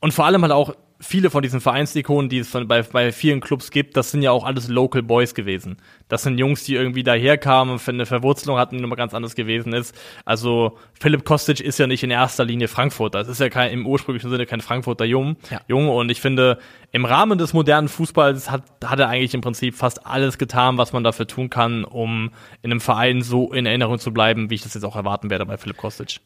[0.00, 3.40] und vor allem halt auch viele von diesen Vereinsikonen, die es von, bei, bei vielen
[3.40, 5.76] Clubs gibt, das sind ja auch alles Local Boys gewesen.
[6.08, 9.94] Das sind Jungs, die irgendwie daherkamen, eine Verwurzelung hatten, die nochmal ganz anders gewesen ist.
[10.24, 13.20] Also Philipp Kostic ist ja nicht in erster Linie Frankfurter.
[13.20, 15.36] Das ist ja kein, im ursprünglichen Sinne kein Frankfurter Jung.
[15.50, 15.60] Ja.
[15.68, 15.92] Junge.
[15.92, 16.58] Und ich finde,
[16.90, 20.92] im Rahmen des modernen Fußballs hat, hat er eigentlich im Prinzip fast alles getan, was
[20.92, 22.30] man dafür tun kann, um
[22.62, 25.46] in einem Verein so in Erinnerung zu bleiben, wie ich das jetzt auch erwarten werde
[25.46, 26.20] bei Philipp Kostic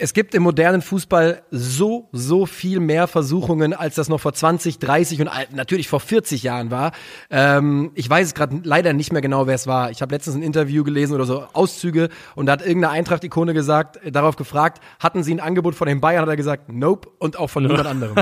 [0.00, 4.78] es gibt im modernen Fußball so, so viel mehr Versuchungen, als das noch vor 20,
[4.78, 6.92] 30 und natürlich vor 40 Jahren war.
[7.28, 9.90] Ähm, ich weiß es gerade leider nicht mehr genau, wer es war.
[9.90, 14.02] Ich habe letztens ein Interview gelesen oder so Auszüge und da hat irgendeine Eintracht-Ikone gesagt,
[14.02, 16.22] äh, darauf gefragt, hatten sie ein Angebot von den Bayern?
[16.22, 18.16] Hat er gesagt, nope und auch von niemand anderem.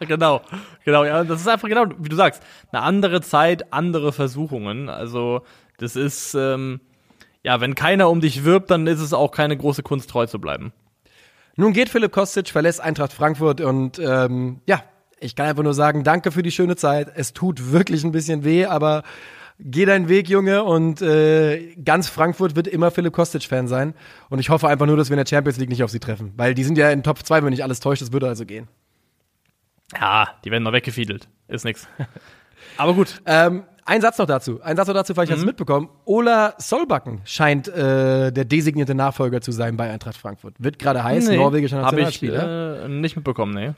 [0.00, 0.40] genau,
[0.86, 1.04] genau.
[1.04, 4.88] Ja, das ist einfach genau, wie du sagst, eine andere Zeit, andere Versuchungen.
[4.88, 5.42] Also
[5.76, 6.80] das ist ähm,
[7.42, 10.40] ja, wenn keiner um dich wirbt, dann ist es auch keine große Kunst, treu zu
[10.40, 10.72] bleiben.
[11.56, 14.82] Nun geht Philipp Kostic, verlässt Eintracht Frankfurt und ähm, ja,
[15.20, 17.12] ich kann einfach nur sagen, danke für die schöne Zeit.
[17.14, 19.04] Es tut wirklich ein bisschen weh, aber
[19.58, 23.94] geh deinen Weg, Junge, und äh, ganz Frankfurt wird immer Philipp Kostic-Fan sein.
[24.28, 26.32] Und ich hoffe einfach nur, dass wir in der Champions League nicht auf sie treffen.
[26.36, 28.68] Weil die sind ja in Top 2, wenn nicht alles täuscht, das würde also gehen.
[29.98, 31.28] Ja, die werden noch weggefiedelt.
[31.48, 31.86] Ist nix.
[32.76, 33.22] Aber gut.
[33.26, 34.60] Ähm, ein Satz noch dazu.
[34.62, 35.36] Ein Satz noch dazu, weil ich mhm.
[35.36, 35.88] das mitbekommen.
[36.04, 40.54] Ola Solbakken scheint äh, der designierte Nachfolger zu sein bei Eintracht Frankfurt.
[40.58, 42.40] Wird gerade heiß, nee, norwegischer Nationalspieler.
[42.40, 43.72] Hab ich äh, nicht mitbekommen, nee.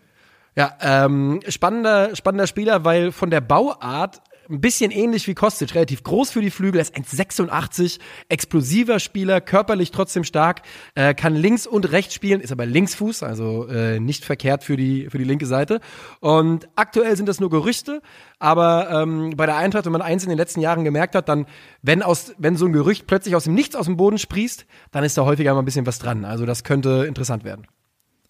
[0.55, 6.03] Ja, ähm, spannender, spannender Spieler, weil von der Bauart ein bisschen ähnlich wie Kostic, relativ
[6.03, 10.63] groß für die Flügel, ist 1,86, explosiver Spieler, körperlich trotzdem stark,
[10.95, 15.09] äh, kann links und rechts spielen, ist aber Linksfuß, also äh, nicht verkehrt für die,
[15.11, 15.81] für die linke Seite.
[16.21, 18.03] Und aktuell sind das nur Gerüchte,
[18.39, 21.47] aber ähm, bei der Eintracht, wenn man eins in den letzten Jahren gemerkt hat, dann,
[21.83, 25.05] wenn, aus, wenn so ein Gerücht plötzlich aus dem Nichts aus dem Boden sprießt, dann
[25.05, 26.25] ist da häufiger mal ein bisschen was dran.
[26.25, 27.67] Also das könnte interessant werden.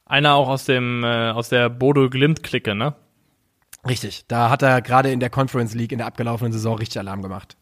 [0.05, 2.95] Einer auch aus dem äh, aus der Bodo Glimt Clique, ne?
[3.89, 4.25] Richtig.
[4.29, 7.57] Da hat er gerade in der Conference League in der abgelaufenen Saison richtig Alarm gemacht.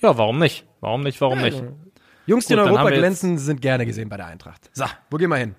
[0.00, 0.64] Ja, warum nicht?
[0.80, 1.20] Warum nicht?
[1.20, 1.62] Warum ja, nicht?
[2.26, 4.70] Jungs, die in Europa glänzen, sind gerne gesehen bei der Eintracht.
[4.72, 5.54] So, wo gehen wir hin?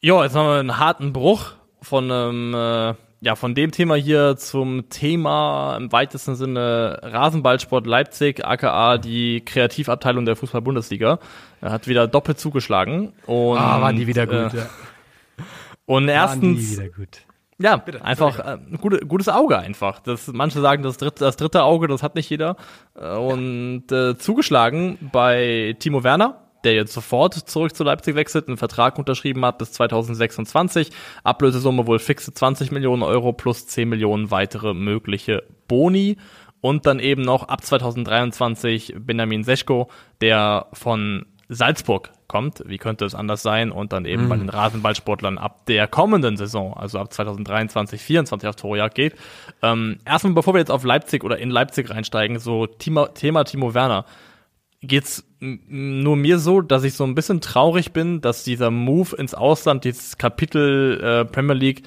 [0.00, 4.36] Ja, jetzt haben wir einen harten Bruch von ähm, äh, ja, von dem Thema hier
[4.36, 11.18] zum Thema im weitesten Sinne Rasenballsport Leipzig, aka die Kreativabteilung der Fußball-Bundesliga.
[11.62, 13.14] Er hat wieder doppelt zugeschlagen.
[13.24, 14.66] Und, ah, waren die wieder gut, äh, ja.
[15.86, 16.78] Und erstens.
[17.58, 20.00] Ja, Bitte, einfach äh, gute, gutes Auge einfach.
[20.00, 22.56] Das, manche sagen, das dritte, das dritte Auge, das hat nicht jeder.
[22.94, 28.56] Äh, und äh, zugeschlagen bei Timo Werner, der jetzt sofort zurück zu Leipzig wechselt, einen
[28.56, 30.90] Vertrag unterschrieben hat bis 2026.
[31.22, 36.16] Ablösesumme wohl fixe 20 Millionen Euro plus 10 Millionen weitere mögliche Boni.
[36.60, 39.90] Und dann eben noch ab 2023 Benjamin Seschko,
[40.22, 42.64] der von Salzburg kommt.
[42.66, 43.70] Wie könnte es anders sein?
[43.70, 44.28] Und dann eben mhm.
[44.28, 49.14] bei den Rasenballsportlern ab der kommenden Saison, also ab 2023, 2024 auf Torjagd geht.
[49.62, 53.72] Ähm, erstmal, bevor wir jetzt auf Leipzig oder in Leipzig reinsteigen, so Thema, Thema Timo
[53.72, 54.04] Werner
[54.82, 59.34] geht's nur mir so, dass ich so ein bisschen traurig bin, dass dieser Move ins
[59.34, 61.84] Ausland, dieses Kapitel äh, Premier League,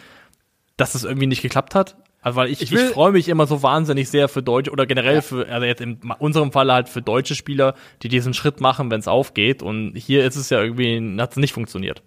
[0.77, 1.97] dass es irgendwie nicht geklappt hat.
[2.21, 5.15] Also weil ich, ich, ich freue mich immer so wahnsinnig sehr für Deutsche oder generell
[5.15, 5.21] ja.
[5.21, 8.99] für, also jetzt in unserem Fall halt für deutsche Spieler, die diesen Schritt machen, wenn
[8.99, 9.61] es aufgeht.
[9.61, 12.01] Und hier ist es ja irgendwie, hat es nicht funktioniert.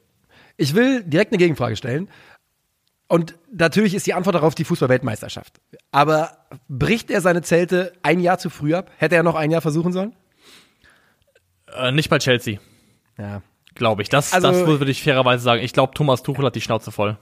[0.57, 2.09] Ich will direkt eine Gegenfrage stellen.
[3.09, 5.61] Und natürlich ist die Antwort darauf die Fußball-Weltmeisterschaft.
[5.90, 6.31] Aber
[6.68, 8.90] bricht er seine Zelte ein Jahr zu früh ab?
[8.99, 10.14] Hätte er noch ein Jahr versuchen sollen?
[11.77, 12.59] Äh, nicht bei Chelsea.
[13.18, 13.42] Ja.
[13.75, 14.09] Glaube ich.
[14.09, 15.62] Das, also, das würde ich fairerweise sagen.
[15.62, 17.16] Ich glaube, Thomas Tuchel hat die Schnauze voll.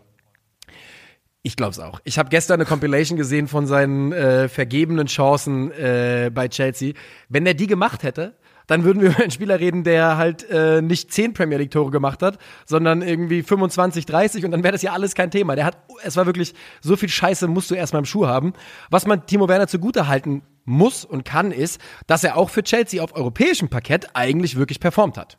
[1.49, 1.99] Ich glaube es auch.
[2.05, 6.93] Ich habe gestern eine Compilation gesehen von seinen äh, vergebenen Chancen äh, bei Chelsea.
[7.31, 10.83] Wenn er die gemacht hätte, dann würden wir über einen Spieler reden, der halt äh,
[10.83, 14.83] nicht zehn Premier League Tore gemacht hat, sondern irgendwie 25, 30 und dann wäre das
[14.83, 15.57] ja alles kein Thema.
[15.57, 18.53] Der hat, es war wirklich so viel Scheiße musst du erstmal im Schuh haben.
[18.91, 23.03] Was man Timo Werner zugute halten muss und kann, ist, dass er auch für Chelsea
[23.03, 25.39] auf europäischem Parkett eigentlich wirklich performt hat.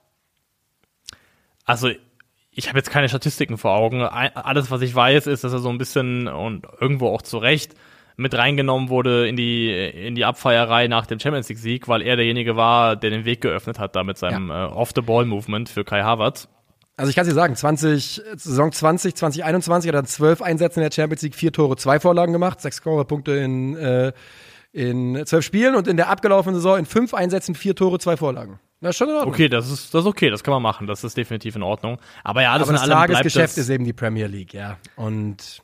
[1.66, 1.92] Also
[2.60, 4.02] ich habe jetzt keine Statistiken vor Augen.
[4.02, 7.74] Alles, was ich weiß, ist, dass er so ein bisschen und irgendwo auch zu Recht
[8.18, 12.18] mit reingenommen wurde in die in die Abfeierei nach dem Champions League Sieg, weil er
[12.18, 14.66] derjenige war, der den Weg geöffnet hat da mit seinem ja.
[14.66, 16.50] äh, Off-the-Ball-Movement für Kai Havertz.
[16.98, 20.94] Also ich kann dir sagen, 20, Saison 20, 2021 hat er zwölf Einsätze in der
[20.94, 24.12] Champions League, vier Tore, zwei Vorlagen gemacht, sechs Scorerpunkte in äh,
[24.74, 28.60] in zwölf Spielen und in der abgelaufenen Saison in fünf Einsätzen vier Tore, zwei Vorlagen.
[28.82, 29.34] Na, schon in Ordnung.
[29.34, 31.98] Okay, das ist, das ist okay, das kann man machen, das ist definitiv in Ordnung.
[32.24, 34.78] Aber ja, das, Aber das Tagesgeschäft ist eben die Premier League, ja.
[34.96, 35.62] Und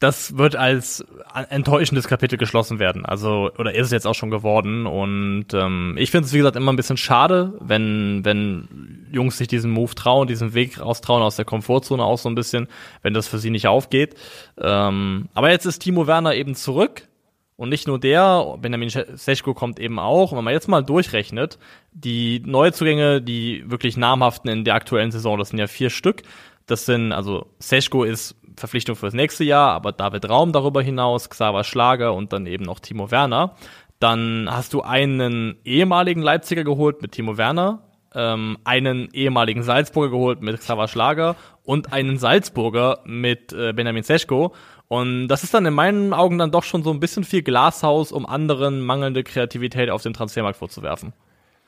[0.00, 1.04] das wird als
[1.48, 3.06] enttäuschendes Kapitel geschlossen werden.
[3.06, 4.86] Also, oder ist es jetzt auch schon geworden.
[4.86, 9.48] Und ähm, ich finde es, wie gesagt, immer ein bisschen schade, wenn, wenn Jungs sich
[9.48, 12.68] diesen Move trauen, diesen Weg raustrauen aus der Komfortzone auch so ein bisschen,
[13.02, 14.14] wenn das für sie nicht aufgeht.
[14.58, 17.08] Ähm, aber jetzt ist Timo Werner eben zurück
[17.56, 20.32] und nicht nur der, Benjamin Seschko kommt eben auch.
[20.32, 21.58] Und wenn man jetzt mal durchrechnet,
[21.92, 26.22] die Neuzugänge, die wirklich namhaften in der aktuellen Saison, das sind ja vier Stück.
[26.66, 31.64] Das sind, also Seschko ist Verpflichtung fürs nächste Jahr, aber David Raum darüber hinaus, Xaver
[31.64, 33.54] Schlager und dann eben noch Timo Werner.
[34.00, 37.82] Dann hast du einen ehemaligen Leipziger geholt mit Timo Werner,
[38.14, 44.54] ähm, einen ehemaligen Salzburger geholt mit Xaver Schlager und einen Salzburger mit äh, Benjamin Seschko.
[44.94, 48.12] Und das ist dann in meinen Augen dann doch schon so ein bisschen viel Glashaus,
[48.12, 51.12] um anderen mangelnde Kreativität auf den Transfermarkt vorzuwerfen.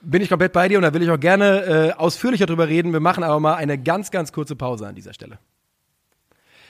[0.00, 2.92] Bin ich komplett bei dir und da will ich auch gerne äh, ausführlicher drüber reden.
[2.92, 5.40] Wir machen aber mal eine ganz, ganz kurze Pause an dieser Stelle.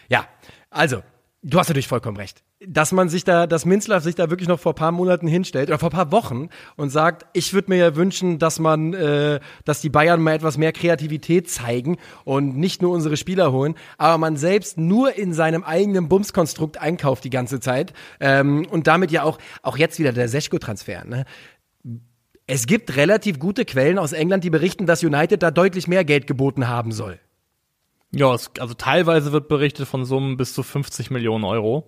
[0.09, 0.27] Ja,
[0.71, 1.03] also,
[1.47, 2.43] du hast natürlich vollkommen recht.
[2.67, 5.79] Dass man sich da, dass Minzlaff sich da wirklich noch vor paar Monaten hinstellt oder
[5.79, 9.89] vor paar Wochen und sagt, ich würde mir ja wünschen, dass man, äh, dass die
[9.89, 14.77] Bayern mal etwas mehr Kreativität zeigen und nicht nur unsere Spieler holen, aber man selbst
[14.77, 19.79] nur in seinem eigenen Bumskonstrukt einkauft die ganze Zeit ähm, und damit ja auch, auch
[19.79, 21.05] jetzt wieder der Seschko-Transfer.
[21.05, 21.25] Ne?
[22.49, 26.27] Es gibt relativ gute Quellen aus England, die berichten, dass United da deutlich mehr Geld
[26.27, 27.21] geboten haben soll.
[28.17, 31.87] Ja, es, also teilweise wird berichtet von Summen bis zu 50 Millionen Euro.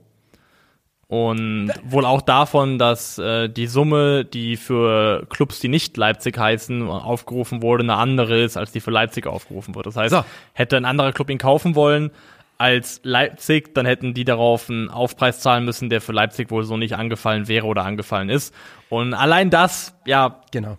[1.09, 6.87] Und wohl auch davon, dass äh, die Summe, die für Clubs, die nicht Leipzig heißen,
[6.87, 9.87] aufgerufen wurde, eine andere ist, als die für Leipzig aufgerufen wird.
[9.87, 10.25] Das heißt, So.
[10.53, 12.11] hätte ein anderer Club ihn kaufen wollen
[12.59, 16.77] als Leipzig, dann hätten die darauf einen Aufpreis zahlen müssen, der für Leipzig wohl so
[16.77, 18.53] nicht angefallen wäre oder angefallen ist.
[18.91, 20.77] Und allein das, ja, Genau.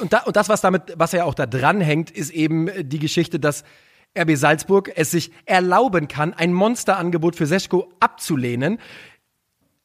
[0.00, 3.38] Und, da, und das, was damit, was ja auch da dranhängt, ist eben die Geschichte,
[3.38, 3.62] dass
[4.18, 8.78] RB Salzburg es sich erlauben kann, ein Monsterangebot für Seschko abzulehnen.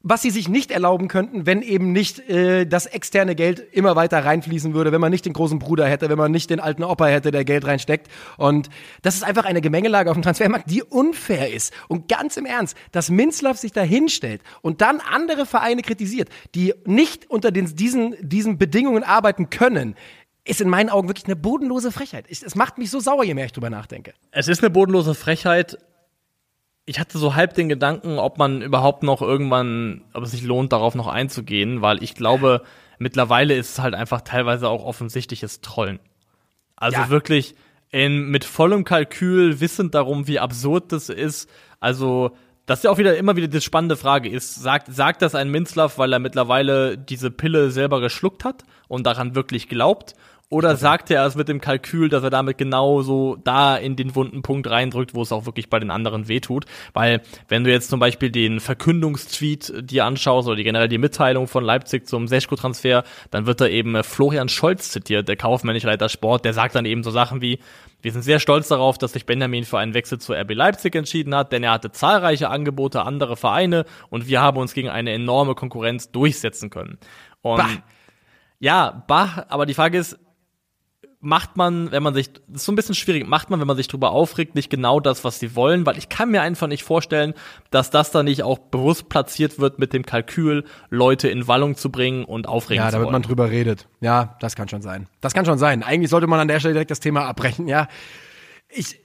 [0.06, 4.26] Was sie sich nicht erlauben könnten, wenn eben nicht äh, das externe Geld immer weiter
[4.26, 7.06] reinfließen würde, wenn man nicht den großen Bruder hätte, wenn man nicht den alten Opa
[7.06, 8.10] hätte, der Geld reinsteckt.
[8.36, 8.68] Und
[9.02, 11.72] das ist einfach eine Gemengelage auf dem Transfermarkt, die unfair ist.
[11.88, 16.74] Und ganz im Ernst, dass Minzlaff sich da hinstellt und dann andere Vereine kritisiert, die
[16.84, 19.96] nicht unter den, diesen, diesen Bedingungen arbeiten können,
[20.46, 22.26] ist in meinen Augen wirklich eine bodenlose Frechheit.
[22.28, 24.14] Ich, es macht mich so sauer, je mehr ich drüber nachdenke.
[24.32, 25.78] Es ist eine bodenlose Frechheit.
[26.86, 30.74] Ich hatte so halb den Gedanken, ob man überhaupt noch irgendwann, ob es sich lohnt,
[30.74, 32.64] darauf noch einzugehen, weil ich glaube,
[33.00, 36.00] mittlerweile ist es halt einfach teilweise auch offensichtliches Trollen.
[36.76, 37.10] Also Ja.
[37.10, 37.56] wirklich
[37.90, 41.50] in, mit vollem Kalkül, wissend darum, wie absurd das ist.
[41.80, 42.32] Also,
[42.66, 45.50] das ist ja auch wieder immer wieder die spannende Frage ist, sagt, sagt das ein
[45.50, 50.16] Minzlaff, weil er mittlerweile diese Pille selber geschluckt hat und daran wirklich glaubt?
[50.50, 54.14] Oder sagt er es mit dem Kalkül, dass er damit genau so da in den
[54.14, 56.66] wunden Punkt reindrückt, wo es auch wirklich bei den anderen wehtut?
[56.94, 61.48] Weil, wenn du jetzt zum Beispiel den Verkündungstweet dir anschaust oder die generell die Mitteilung
[61.48, 66.46] von Leipzig zum Seschko-Transfer, dann wird da eben Florian Scholz zitiert, der kaufmännische Leiter Sport,
[66.46, 67.58] der sagt dann eben so Sachen wie,
[68.04, 71.34] wir sind sehr stolz darauf, dass sich Benjamin für einen Wechsel zu RB Leipzig entschieden
[71.34, 75.56] hat, denn er hatte zahlreiche Angebote anderer Vereine und wir haben uns gegen eine enorme
[75.56, 77.00] Konkurrenz durchsetzen können.
[77.42, 77.70] Und Bah.
[78.60, 80.20] ja, bah, aber die Frage ist,
[81.26, 83.78] macht man, wenn man sich, das ist so ein bisschen schwierig, macht man, wenn man
[83.78, 86.84] sich drüber aufregt, nicht genau das, was sie wollen, weil ich kann mir einfach nicht
[86.84, 87.34] vorstellen,
[87.72, 91.90] dass das dann nicht auch bewusst platziert wird mit dem Kalkül, Leute in Wallung zu
[91.90, 93.14] bringen und aufregen Ja, zu da wird wollen.
[93.14, 93.88] man drüber redet.
[94.02, 95.08] Ja, das kann schon sein.
[95.22, 95.82] Das kann schon sein.
[95.82, 97.70] Eigentlich sollte man an der Stelle direkt das Thema abbrechen.
[97.70, 97.88] Ja,
[98.68, 99.00] ich,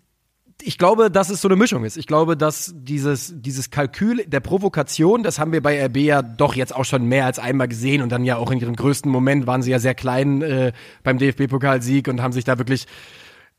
[0.63, 1.97] ich glaube, dass es so eine Mischung ist.
[1.97, 6.55] Ich glaube, dass dieses, dieses Kalkül der Provokation, das haben wir bei RB ja doch
[6.55, 9.47] jetzt auch schon mehr als einmal gesehen und dann ja auch in ihrem größten Moment
[9.47, 10.73] waren sie ja sehr klein äh,
[11.05, 12.87] beim DFB-Pokalsieg und haben sich da wirklich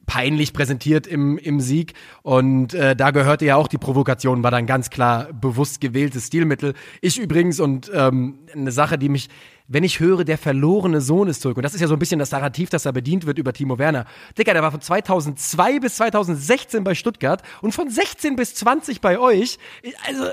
[0.10, 1.94] peinlich präsentiert im, im Sieg.
[2.24, 6.74] Und äh, da gehörte ja auch die Provokation, war dann ganz klar bewusst gewähltes Stilmittel.
[7.00, 9.30] Ich übrigens und ähm, eine Sache, die mich,
[9.68, 12.18] wenn ich höre, der verlorene Sohn ist zurück, und das ist ja so ein bisschen
[12.18, 14.06] das Narrativ, das da bedient wird über Timo Werner.
[14.36, 19.20] Dicker, der war von 2002 bis 2016 bei Stuttgart und von 16 bis 20 bei
[19.20, 19.60] euch.
[20.08, 20.24] Also,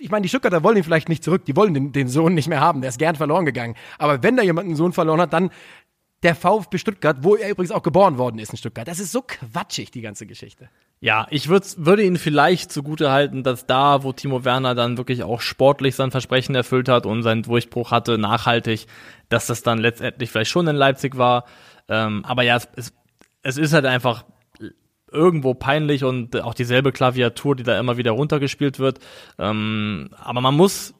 [0.00, 2.48] ich meine, die Stuttgarter wollen ihn vielleicht nicht zurück, die wollen den, den Sohn nicht
[2.48, 3.76] mehr haben, der ist gern verloren gegangen.
[3.98, 5.50] Aber wenn da jemand einen Sohn verloren hat, dann
[6.22, 8.88] der VfB Stuttgart, wo er übrigens auch geboren worden ist in Stuttgart.
[8.88, 10.68] Das ist so quatschig, die ganze Geschichte.
[11.00, 15.22] Ja, ich würd, würde ihn vielleicht zugute halten, dass da, wo Timo Werner dann wirklich
[15.22, 18.86] auch sportlich sein Versprechen erfüllt hat und seinen Durchbruch hatte, nachhaltig,
[19.28, 21.44] dass das dann letztendlich vielleicht schon in Leipzig war.
[21.88, 22.92] Ähm, aber ja, es, es,
[23.42, 24.24] es ist halt einfach
[25.12, 28.98] irgendwo peinlich und auch dieselbe Klaviatur, die da immer wieder runtergespielt wird.
[29.38, 30.94] Ähm, aber man muss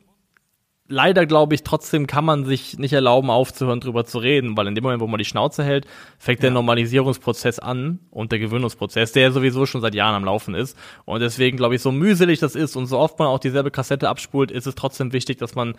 [0.88, 4.74] leider glaube ich, trotzdem kann man sich nicht erlauben, aufzuhören, drüber zu reden, weil in
[4.74, 5.86] dem Moment, wo man die Schnauze hält,
[6.18, 10.54] fängt der Normalisierungsprozess an und der Gewöhnungsprozess, der ja sowieso schon seit Jahren am Laufen
[10.54, 10.76] ist.
[11.04, 14.08] Und deswegen glaube ich, so mühselig das ist und so oft man auch dieselbe Kassette
[14.08, 15.74] abspult, ist es trotzdem wichtig, dass man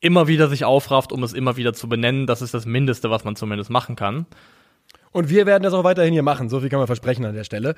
[0.00, 2.26] immer wieder sich aufrafft, um es immer wieder zu benennen.
[2.26, 4.26] Das ist das Mindeste, was man zumindest machen kann.
[5.10, 6.48] Und wir werden das auch weiterhin hier machen.
[6.48, 7.74] So viel kann man versprechen an der Stelle.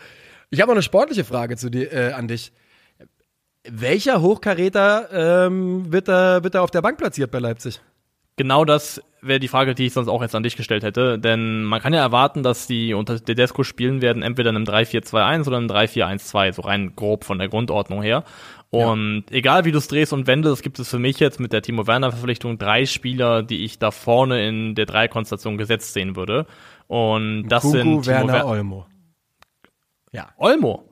[0.51, 2.53] Ich habe noch eine sportliche Frage zu dir, äh, an dich.
[3.71, 7.81] Welcher Hochkaräter ähm, wird, da, wird da auf der Bank platziert bei Leipzig?
[8.37, 11.19] Genau das wäre die Frage, die ich sonst auch jetzt an dich gestellt hätte.
[11.19, 15.47] Denn man kann ja erwarten, dass die unter Tedesco spielen werden, entweder in einem 3-4-2-1
[15.49, 18.25] oder einem 3-4-1-2, so rein grob von der Grundordnung her.
[18.71, 21.63] Und egal wie du es drehst und wendest, gibt es für mich jetzt mit der
[21.63, 26.47] Timo Werner Verpflichtung drei Spieler, die ich da vorne in der Dreikonstellation gesetzt sehen würde.
[26.87, 28.87] Und das Kuku, sind Timo Werner, Wer Olmo.
[30.13, 30.29] Ja.
[30.37, 30.85] Olmo.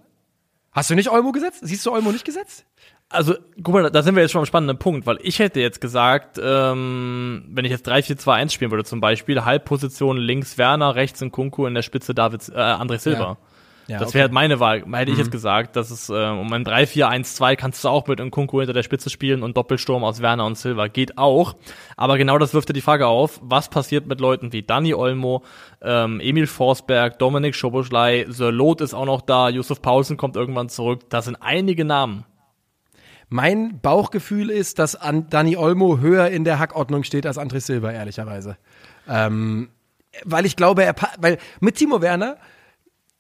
[0.77, 1.61] Hast du nicht Olmo gesetzt?
[1.63, 2.67] Siehst du Olmo nicht gesetzt?
[3.09, 5.81] Also, guck mal, da sind wir jetzt schon am spannenden Punkt, weil ich hätte jetzt
[5.81, 11.33] gesagt, ähm, wenn ich jetzt 3-4-2-1 spielen würde zum Beispiel, Halbposition links Werner, rechts in
[11.33, 13.23] Kunku, in der Spitze David, äh, André Silva.
[13.23, 13.39] Ja,
[13.89, 14.15] das okay.
[14.15, 14.85] wäre halt meine Wahl.
[14.93, 18.31] Hätte ich jetzt gesagt, dass es äh, um ein 3-4-1-2 kannst du auch mit einem
[18.31, 21.55] Kunku hinter der Spitze spielen und Doppelsturm aus Werner und Silva geht auch.
[21.97, 25.45] Aber genau das wirft ja die Frage auf, was passiert mit Leuten wie Dani Olmo,
[25.83, 30.69] ähm, Emil Forsberg, Dominik Schoboschlei, Sir Loth ist auch noch da, Josef Paulsen kommt irgendwann
[30.69, 31.09] zurück.
[31.11, 32.25] Das sind einige Namen.
[33.29, 37.91] Mein Bauchgefühl ist, dass an Dani Olmo höher in der Hackordnung steht als André Silva,
[37.91, 38.57] ehrlicherweise.
[39.09, 39.69] Ähm,
[40.25, 42.37] weil ich glaube, er, weil mit Timo Werner,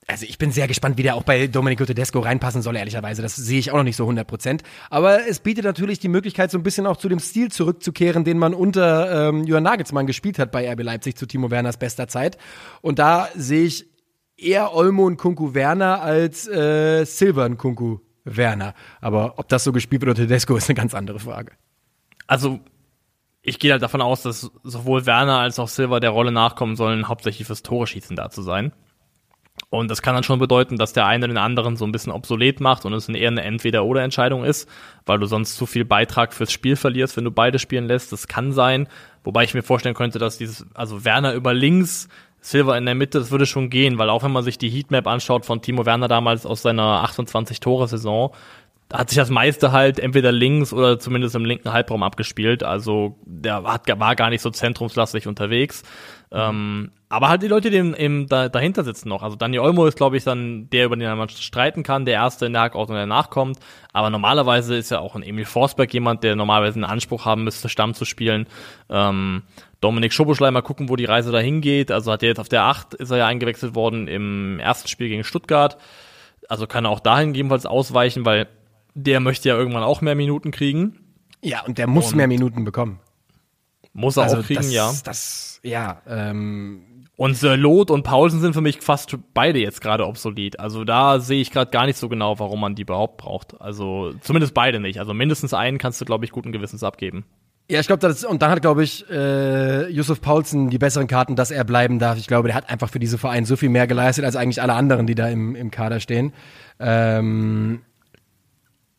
[0.06, 3.22] also ich bin sehr gespannt, wie der auch bei Domenico Tedesco reinpassen soll, ehrlicherweise.
[3.22, 4.62] Das sehe ich auch noch nicht so 100 Prozent.
[4.88, 8.38] Aber es bietet natürlich die Möglichkeit, so ein bisschen auch zu dem Stil zurückzukehren, den
[8.38, 12.38] man unter ähm, Johann Nagelsmann gespielt hat bei RB Leipzig zu Timo Werners bester Zeit.
[12.82, 13.86] Und da sehe ich
[14.36, 18.74] eher Olmo und Kunku Werner als äh, Silva und Kunku Werner.
[19.00, 21.52] Aber ob das so gespielt wird oder Tedesco, ist eine ganz andere Frage.
[22.28, 22.60] Also
[23.42, 27.08] ich gehe halt davon aus, dass sowohl Werner als auch Silva der Rolle nachkommen sollen,
[27.08, 28.72] hauptsächlich fürs Tore schießen da zu sein.
[29.68, 32.60] Und das kann dann schon bedeuten, dass der eine den anderen so ein bisschen obsolet
[32.60, 34.68] macht und es eher eine Entweder-Oder-Entscheidung ist,
[35.06, 38.12] weil du sonst zu viel Beitrag fürs Spiel verlierst, wenn du beide spielen lässt.
[38.12, 38.88] Das kann sein.
[39.24, 42.08] Wobei ich mir vorstellen könnte, dass dieses, also Werner über links,
[42.40, 45.08] Silva in der Mitte, das würde schon gehen, weil auch wenn man sich die Heatmap
[45.08, 48.32] anschaut von Timo Werner damals aus seiner 28-Tore-Saison,
[48.88, 52.62] da hat sich das meiste halt entweder links oder zumindest im linken Halbraum abgespielt.
[52.62, 55.82] Also der war gar nicht so zentrumslastig unterwegs.
[56.30, 59.22] Ähm, aber halt die Leute, die im, da, dahinter sitzen noch.
[59.22, 62.46] Also Daniel Olmo ist, glaube ich, dann der, über den man streiten kann, der Erste
[62.46, 63.60] in der Hackordnung, der nachkommt.
[63.92, 67.68] Aber normalerweise ist ja auch ein Emil Forsberg jemand, der normalerweise einen Anspruch haben müsste,
[67.68, 68.46] Stamm zu spielen.
[68.90, 69.42] Ähm,
[69.80, 71.92] Dominik Schoboschlei, mal gucken, wo die Reise dahin geht.
[71.92, 75.08] Also hat er jetzt auf der 8, ist er ja eingewechselt worden im ersten Spiel
[75.08, 75.78] gegen Stuttgart.
[76.48, 78.48] Also kann er auch dahin gegebenenfalls ausweichen, weil
[78.94, 80.98] der möchte ja irgendwann auch mehr Minuten kriegen.
[81.42, 82.98] Ja, und der muss Und- mehr Minuten bekommen.
[83.92, 84.92] Muss er Also auch kriegen, das, ja.
[85.04, 86.82] Das, ja, ähm,
[87.16, 90.60] Und Loth und Paulsen sind für mich fast beide jetzt gerade obsolet.
[90.60, 93.58] Also da sehe ich gerade gar nicht so genau, warum man die überhaupt braucht.
[93.58, 94.98] Also zumindest beide nicht.
[94.98, 97.24] Also mindestens einen kannst du, glaube ich, guten Gewissens abgeben.
[97.70, 101.50] Ja, ich glaube, und dann hat, glaube ich, äh, Yusuf Paulsen die besseren Karten, dass
[101.50, 102.18] er bleiben darf.
[102.18, 104.74] Ich glaube, der hat einfach für diese Verein so viel mehr geleistet als eigentlich alle
[104.74, 106.32] anderen, die da im, im Kader stehen.
[106.78, 107.80] Ähm,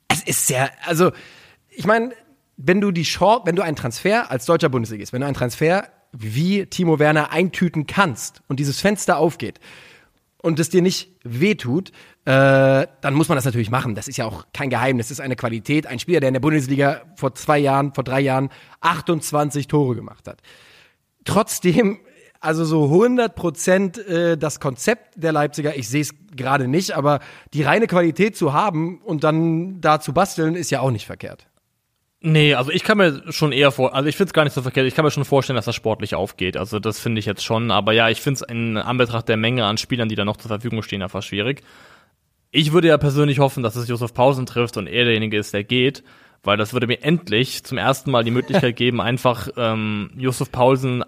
[0.10, 1.12] es ist sehr, also
[1.70, 2.12] ich meine,
[2.58, 5.88] wenn du die Chance, wenn du einen Transfer als deutscher Bundesligist, wenn du einen Transfer
[6.20, 9.60] wie Timo Werner eintüten kannst und dieses Fenster aufgeht
[10.42, 11.92] und es dir nicht wehtut,
[12.26, 13.96] äh, dann muss man das natürlich machen.
[13.96, 15.08] Das ist ja auch kein Geheimnis.
[15.08, 15.88] Das ist eine Qualität.
[15.88, 18.50] Ein Spieler, der in der Bundesliga vor zwei Jahren, vor drei Jahren
[18.82, 20.42] 28 Tore gemacht hat.
[21.26, 22.00] Trotzdem,
[22.40, 27.20] also so 100 Prozent äh, das Konzept der Leipziger, ich sehe es gerade nicht, aber
[27.54, 31.48] die reine Qualität zu haben und dann da zu basteln, ist ja auch nicht verkehrt.
[32.20, 34.64] Nee, also ich kann mir schon eher vor, also ich finde es gar nicht so
[34.64, 36.58] verkehrt, ich kann mir schon vorstellen, dass das sportlich aufgeht.
[36.58, 39.66] Also das finde ich jetzt schon, aber ja, ich finde es in Anbetracht der Menge
[39.66, 41.62] an Spielern, die da noch zur Verfügung stehen, einfach schwierig.
[42.50, 45.64] Ich würde ja persönlich hoffen, dass es Josef Pausen trifft und er derjenige ist, der
[45.64, 46.04] geht,
[46.44, 51.04] weil das würde mir endlich zum ersten Mal die Möglichkeit geben, einfach ähm, Josef Paulsen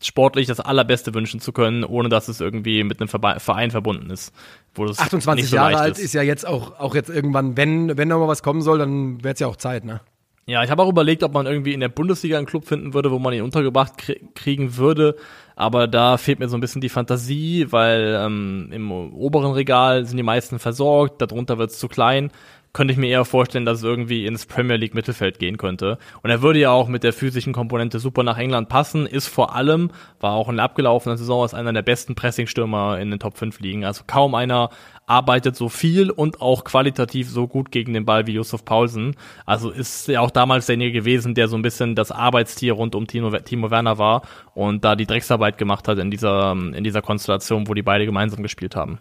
[0.00, 4.10] sportlich das allerbeste wünschen zu können, ohne dass es irgendwie mit einem Verbe Verein verbunden
[4.10, 4.32] ist.
[4.74, 6.12] Wo das 28 nicht so Jahre alt ist.
[6.12, 9.34] ja jetzt auch, auch jetzt irgendwann, wenn, wenn noch mal was kommen soll, dann wäre
[9.34, 10.00] es ja auch Zeit, ne?
[10.46, 13.12] Ja, ich habe auch überlegt, ob man irgendwie in der Bundesliga einen Club finden würde,
[13.12, 15.16] wo man ihn untergebracht krie kriegen würde.
[15.54, 20.16] Aber da fehlt mir so ein bisschen die Fantasie, weil ähm, im oberen Regal sind
[20.16, 22.32] die meisten versorgt, darunter wird es zu klein.
[22.74, 25.98] Könnte ich mir eher vorstellen, dass es irgendwie ins Premier League Mittelfeld gehen könnte.
[26.22, 29.54] Und er würde ja auch mit der physischen Komponente super nach England passen, ist vor
[29.54, 33.36] allem, war auch in der abgelaufenen Saison als einer der besten Pressingstürmer in den Top
[33.36, 33.84] 5 liegen.
[33.84, 34.70] Also kaum einer
[35.04, 39.16] arbeitet so viel und auch qualitativ so gut gegen den Ball wie Yusuf Paulsen.
[39.44, 43.06] Also ist ja auch damals derjenige gewesen, der so ein bisschen das Arbeitstier rund um
[43.06, 44.22] Timo, Timo Werner war
[44.54, 48.42] und da die Drecksarbeit gemacht hat in dieser, in dieser Konstellation, wo die beide gemeinsam
[48.42, 48.98] gespielt haben.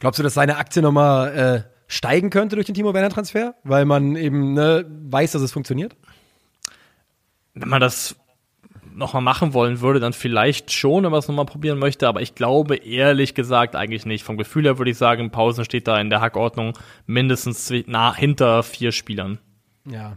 [0.00, 3.54] Glaubst du, dass seine Aktie nochmal äh, steigen könnte durch den Timo Werner Transfer?
[3.62, 5.96] Weil man eben ne, weiß, dass es funktioniert?
[7.54, 8.16] Wenn man das
[8.94, 12.34] nochmal machen wollen würde, dann vielleicht schon, wenn man es nochmal probieren möchte, aber ich
[12.34, 14.24] glaube ehrlich gesagt eigentlich nicht.
[14.24, 18.62] Vom Gefühl her würde ich sagen, Pausen steht da in der Hackordnung mindestens nah, hinter
[18.62, 19.38] vier Spielern.
[19.86, 20.16] Ja.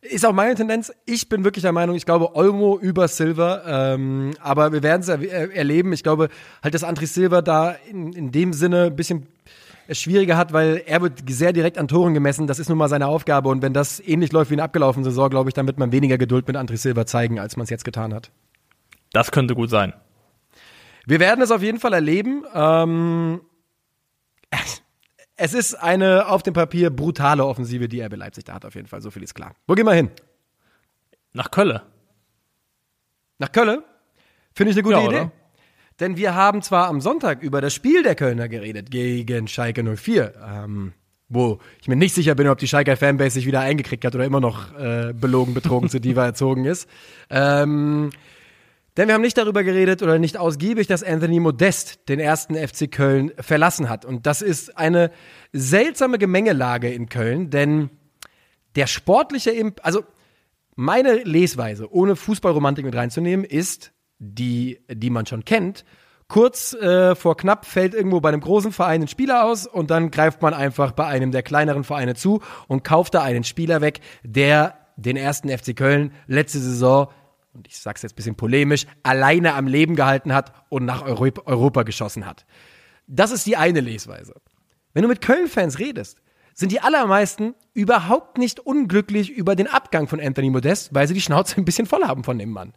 [0.00, 0.92] Ist auch meine Tendenz.
[1.06, 3.62] Ich bin wirklich der Meinung, ich glaube Olmo über Silver.
[3.66, 5.92] Ähm, aber wir werden es er erleben.
[5.92, 6.28] Ich glaube
[6.62, 9.26] halt, dass André Silva da in, in dem Sinne ein bisschen
[9.88, 12.46] es schwieriger hat, weil er wird sehr direkt an Toren gemessen.
[12.46, 13.48] Das ist nun mal seine Aufgabe.
[13.48, 15.92] Und wenn das ähnlich läuft wie in der abgelaufenen Saison, glaube ich, dann wird man
[15.92, 18.30] weniger Geduld mit André Silva zeigen, als man es jetzt getan hat.
[19.12, 19.92] Das könnte gut sein.
[21.06, 22.44] Wir werden es auf jeden Fall erleben.
[22.54, 23.40] Ähm,
[25.36, 28.88] es ist eine auf dem Papier brutale Offensive, die RB Leipzig da hat, auf jeden
[28.88, 29.00] Fall.
[29.02, 29.54] So viel ist klar.
[29.66, 30.10] Wo gehen wir hin?
[31.32, 31.82] Nach Kölle.
[33.38, 33.82] Nach Köln?
[34.54, 35.16] Finde ich eine gute Ja, Idee.
[35.20, 35.32] oder?
[36.00, 40.34] Denn wir haben zwar am Sonntag über das Spiel der Kölner geredet gegen Schalke 04,
[40.46, 40.92] ähm,
[41.28, 44.24] wo ich mir nicht sicher bin, ob die Schalker Fanbase sich wieder eingekriegt hat oder
[44.24, 46.88] immer noch äh, belogen, betrogen zu Diva erzogen ist.
[47.30, 48.10] Ähm,
[48.96, 52.90] denn wir haben nicht darüber geredet oder nicht ausgiebig, dass Anthony Modest den ersten FC
[52.90, 54.04] Köln verlassen hat.
[54.04, 55.10] Und das ist eine
[55.52, 57.90] seltsame Gemengelage in Köln, denn
[58.74, 60.04] der sportliche, Imp also
[60.76, 65.84] meine Lesweise, ohne Fußballromantik mit reinzunehmen, ist, die, die man schon kennt,
[66.28, 70.10] kurz äh, vor knapp fällt irgendwo bei einem großen Verein ein Spieler aus und dann
[70.10, 74.00] greift man einfach bei einem der kleineren Vereine zu und kauft da einen Spieler weg,
[74.24, 77.08] der den ersten FC Köln letzte Saison
[77.56, 81.42] und ich sag's jetzt ein bisschen polemisch, alleine am Leben gehalten hat und nach Europa,
[81.46, 82.44] Europa geschossen hat.
[83.06, 84.34] Das ist die eine Lesweise.
[84.92, 86.18] Wenn du mit Köln-Fans redest,
[86.54, 91.20] sind die allermeisten überhaupt nicht unglücklich über den Abgang von Anthony Modest, weil sie die
[91.20, 92.72] Schnauze ein bisschen voll haben von dem Mann.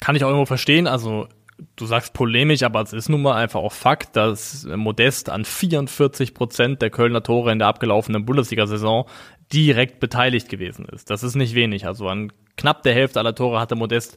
[0.00, 0.86] Kann ich auch irgendwo verstehen.
[0.86, 1.28] Also
[1.76, 6.34] du sagst polemisch, aber es ist nun mal einfach auch Fakt, dass Modest an 44
[6.34, 9.06] Prozent der Kölner Tore in der abgelaufenen Bundesliga-Saison
[9.52, 11.10] direkt beteiligt gewesen ist.
[11.10, 11.86] Das ist nicht wenig.
[11.86, 14.16] Also an knapp der Hälfte aller Tore hatte Modest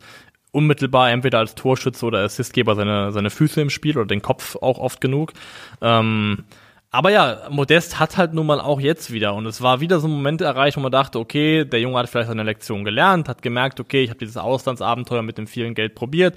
[0.51, 4.79] unmittelbar entweder als Torschütze oder Assistgeber seine, seine Füße im Spiel oder den Kopf auch
[4.79, 5.33] oft genug.
[5.81, 6.45] Ähm,
[6.89, 10.07] aber ja, Modest hat halt nun mal auch jetzt wieder und es war wieder so
[10.07, 13.41] ein Moment erreicht, wo man dachte, okay, der Junge hat vielleicht seine Lektion gelernt, hat
[13.41, 16.35] gemerkt, okay, ich habe dieses Auslandsabenteuer mit dem vielen Geld probiert,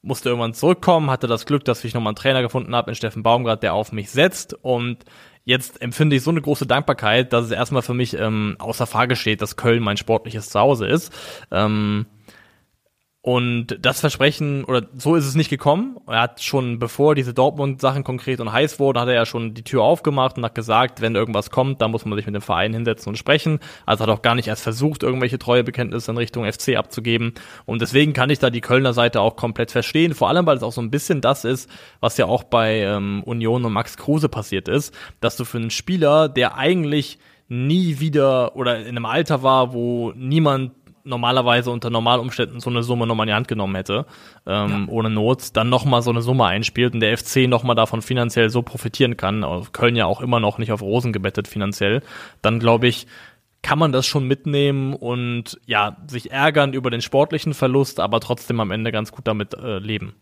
[0.00, 3.22] musste irgendwann zurückkommen, hatte das Glück, dass ich nochmal einen Trainer gefunden habe in Steffen
[3.22, 5.04] Baumgart, der auf mich setzt und
[5.44, 9.16] jetzt empfinde ich so eine große Dankbarkeit, dass es erstmal für mich ähm, außer Frage
[9.16, 11.12] steht, dass Köln mein sportliches Zuhause ist.
[11.50, 12.06] Ähm,
[13.24, 15.96] und das Versprechen, oder so ist es nicht gekommen.
[16.08, 19.62] Er hat schon, bevor diese Dortmund-Sachen konkret und heiß wurden, hat er ja schon die
[19.62, 22.74] Tür aufgemacht und hat gesagt, wenn irgendwas kommt, dann muss man sich mit dem Verein
[22.74, 23.60] hinsetzen und sprechen.
[23.86, 27.34] Also hat auch gar nicht erst versucht, irgendwelche Treuebekenntnisse in Richtung FC abzugeben.
[27.64, 30.14] Und deswegen kann ich da die Kölner Seite auch komplett verstehen.
[30.14, 31.70] Vor allem, weil es auch so ein bisschen das ist,
[32.00, 35.70] was ja auch bei ähm, Union und Max Kruse passiert ist, dass du für einen
[35.70, 40.72] Spieler, der eigentlich nie wieder oder in einem Alter war, wo niemand
[41.04, 44.06] normalerweise unter Normalumständen so eine Summe nochmal in die Hand genommen hätte,
[44.46, 44.92] ähm, ja.
[44.92, 48.62] ohne Not, dann nochmal so eine Summe einspielt und der FC nochmal davon finanziell so
[48.62, 52.02] profitieren kann, Köln ja auch immer noch nicht auf Rosen gebettet finanziell,
[52.40, 53.06] dann glaube ich,
[53.62, 58.58] kann man das schon mitnehmen und ja, sich ärgern über den sportlichen Verlust, aber trotzdem
[58.60, 60.14] am Ende ganz gut damit äh, leben.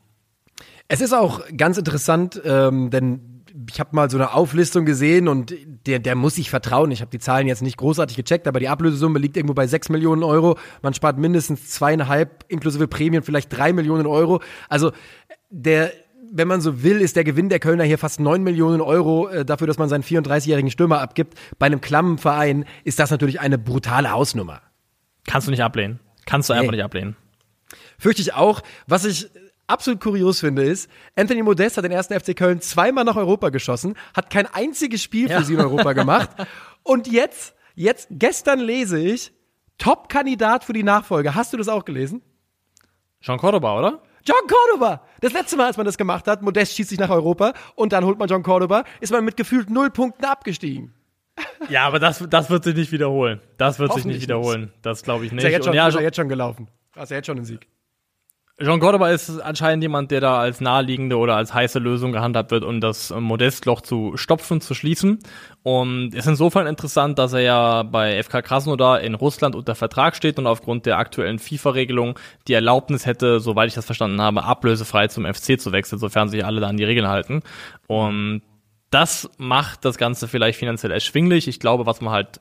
[0.88, 3.39] Es ist auch ganz interessant, ähm, denn
[3.70, 5.54] ich habe mal so eine Auflistung gesehen und
[5.86, 6.90] der, der muss sich vertrauen.
[6.90, 9.88] Ich habe die Zahlen jetzt nicht großartig gecheckt, aber die Ablösesumme liegt irgendwo bei sechs
[9.88, 10.58] Millionen Euro.
[10.82, 14.40] Man spart mindestens zweieinhalb, inklusive Prämien, vielleicht drei Millionen Euro.
[14.68, 14.92] Also
[15.50, 15.92] der,
[16.32, 19.44] wenn man so will, ist der Gewinn der Kölner hier fast neun Millionen Euro äh,
[19.44, 21.34] dafür, dass man seinen 34-jährigen Stürmer abgibt.
[21.58, 24.62] Bei einem klammen Verein ist das natürlich eine brutale Hausnummer.
[25.26, 26.00] Kannst du nicht ablehnen.
[26.26, 26.76] Kannst du einfach nee.
[26.76, 27.16] nicht ablehnen.
[27.98, 28.62] Fürchte ich auch.
[28.86, 29.30] Was ich
[29.70, 33.94] absolut kurios finde, ist, Anthony Modest hat den ersten FC Köln zweimal nach Europa geschossen,
[34.14, 35.42] hat kein einziges Spiel für ja.
[35.42, 36.30] sie in Europa gemacht.
[36.82, 39.32] Und jetzt, jetzt, gestern lese ich,
[39.78, 41.34] Top-Kandidat für die Nachfolge.
[41.34, 42.22] Hast du das auch gelesen?
[43.22, 44.02] John Cordoba, oder?
[44.24, 45.02] John Cordoba!
[45.20, 48.04] Das letzte Mal, als man das gemacht hat, Modest schießt sich nach Europa und dann
[48.04, 50.94] holt man John Cordoba, ist man mit gefühlt null Punkten abgestiegen.
[51.70, 53.40] Ja, aber das, das wird sich nicht wiederholen.
[53.56, 54.72] Das wird sich nicht wiederholen.
[54.82, 55.42] Das glaube ich nicht.
[55.42, 56.68] Ist ja jetzt schon, ja, ist ja jetzt schon gelaufen.
[56.94, 57.66] Hast ja jetzt schon einen Sieg.
[58.62, 62.62] Jean Cordoba ist anscheinend jemand, der da als naheliegende oder als heiße Lösung gehandhabt wird,
[62.62, 65.18] um das Modestloch zu stopfen, zu schließen.
[65.62, 70.38] Und ist insofern interessant, dass er ja bei FK Krasnodar in Russland unter Vertrag steht
[70.38, 75.24] und aufgrund der aktuellen FIFA-Regelung die Erlaubnis hätte, soweit ich das verstanden habe, ablösefrei zum
[75.24, 77.42] FC zu wechseln, sofern sich alle da an die Regeln halten.
[77.86, 78.42] Und
[78.90, 81.48] das macht das Ganze vielleicht finanziell erschwinglich.
[81.48, 82.40] Ich glaube, was man halt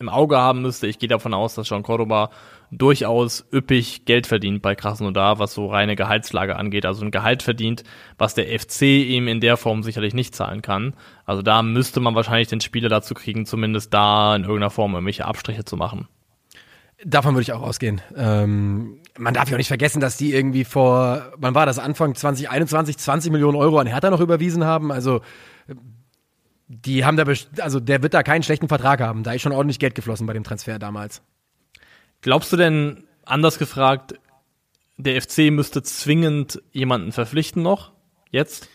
[0.00, 0.86] im Auge haben müsste.
[0.86, 2.30] Ich gehe davon aus, dass Jean Cordoba
[2.70, 6.86] durchaus üppig Geld verdient bei Krasnodar, was so reine Gehaltslage angeht.
[6.86, 7.82] Also ein Gehalt verdient,
[8.18, 10.94] was der FC ihm in der Form sicherlich nicht zahlen kann.
[11.24, 15.24] Also da müsste man wahrscheinlich den Spieler dazu kriegen, zumindest da in irgendeiner Form irgendwelche
[15.24, 16.08] Abstriche zu machen.
[17.04, 18.00] Davon würde ich auch ausgehen.
[18.16, 22.14] Ähm, man darf ja auch nicht vergessen, dass die irgendwie vor, wann war das, Anfang
[22.14, 24.90] 2021, 20 Millionen Euro an Hertha noch überwiesen haben.
[24.90, 25.20] Also
[26.68, 27.24] die haben da,
[27.62, 29.22] also der wird da keinen schlechten Vertrag haben.
[29.22, 31.22] Da ist schon ordentlich Geld geflossen bei dem Transfer damals.
[32.20, 34.14] Glaubst du denn, anders gefragt,
[34.98, 37.92] der FC müsste zwingend jemanden verpflichten noch?
[38.30, 38.68] Jetzt?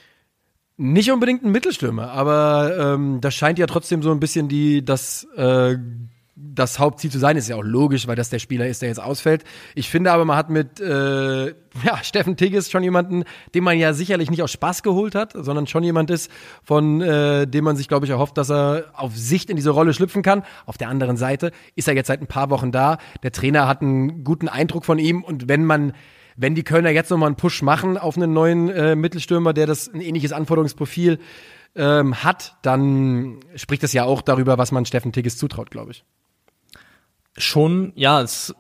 [0.76, 5.28] Nicht unbedingt ein Mittelstürmer, aber ähm, das scheint ja trotzdem so ein bisschen die, das
[5.36, 5.78] äh,
[6.36, 7.38] das Hauptziel zu sein.
[7.38, 9.44] Ist ja auch logisch, weil das der Spieler ist, der jetzt ausfällt.
[9.76, 11.48] Ich finde aber, man hat mit äh,
[11.84, 13.24] ja, Steffen Tigges schon jemanden,
[13.54, 16.32] den man ja sicherlich nicht aus Spaß geholt hat, sondern schon jemand ist,
[16.64, 19.94] von äh, dem man sich, glaube ich, erhofft, dass er auf Sicht in diese Rolle
[19.94, 20.44] schlüpfen kann.
[20.66, 22.98] Auf der anderen Seite ist er jetzt seit ein paar Wochen da.
[23.22, 25.94] Der Trainer hat einen guten Eindruck von ihm und wenn man
[26.36, 29.94] wenn die Kölner jetzt nochmal einen Push machen auf einen neuen äh, Mittelstürmer, der das
[29.94, 31.20] ein ähnliches Anforderungsprofil
[31.76, 36.04] ähm, hat, dann spricht das ja auch darüber, was man Steffen Tigges zutraut, glaube ich.
[37.38, 38.56] Schon, ja, es,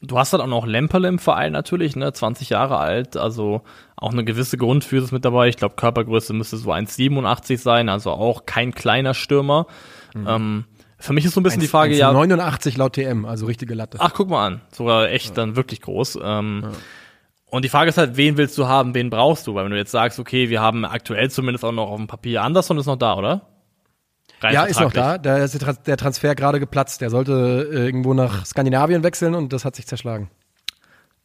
[0.00, 3.62] du hast halt auch noch Lemperle im Verein natürlich, ne, 20 Jahre alt, also
[3.96, 5.48] auch eine gewisse Grundphysis mit dabei.
[5.48, 9.66] Ich glaube, Körpergröße müsste so 1,87 sein, also auch kein kleiner Stürmer.
[10.14, 10.26] Mhm.
[10.28, 10.64] Ähm,
[10.98, 12.12] für mich ist so ein bisschen 1, die Frage, 1, ja.
[12.12, 13.98] 89 laut TM, also richtige Latte.
[14.00, 14.60] Ach, guck mal an.
[14.72, 15.34] Sogar echt ja.
[15.34, 16.18] dann wirklich groß.
[16.22, 16.70] Ähm, ja.
[17.48, 19.54] Und die Frage ist halt, wen willst du haben, wen brauchst du?
[19.54, 22.42] Weil wenn du jetzt sagst, okay, wir haben aktuell zumindest auch noch auf dem Papier
[22.42, 23.46] Anderson ist noch da, oder?
[24.42, 25.18] Ja, ist noch da.
[25.18, 27.00] Da ist der Transfer gerade geplatzt.
[27.00, 30.30] Der sollte äh, irgendwo nach Skandinavien wechseln und das hat sich zerschlagen.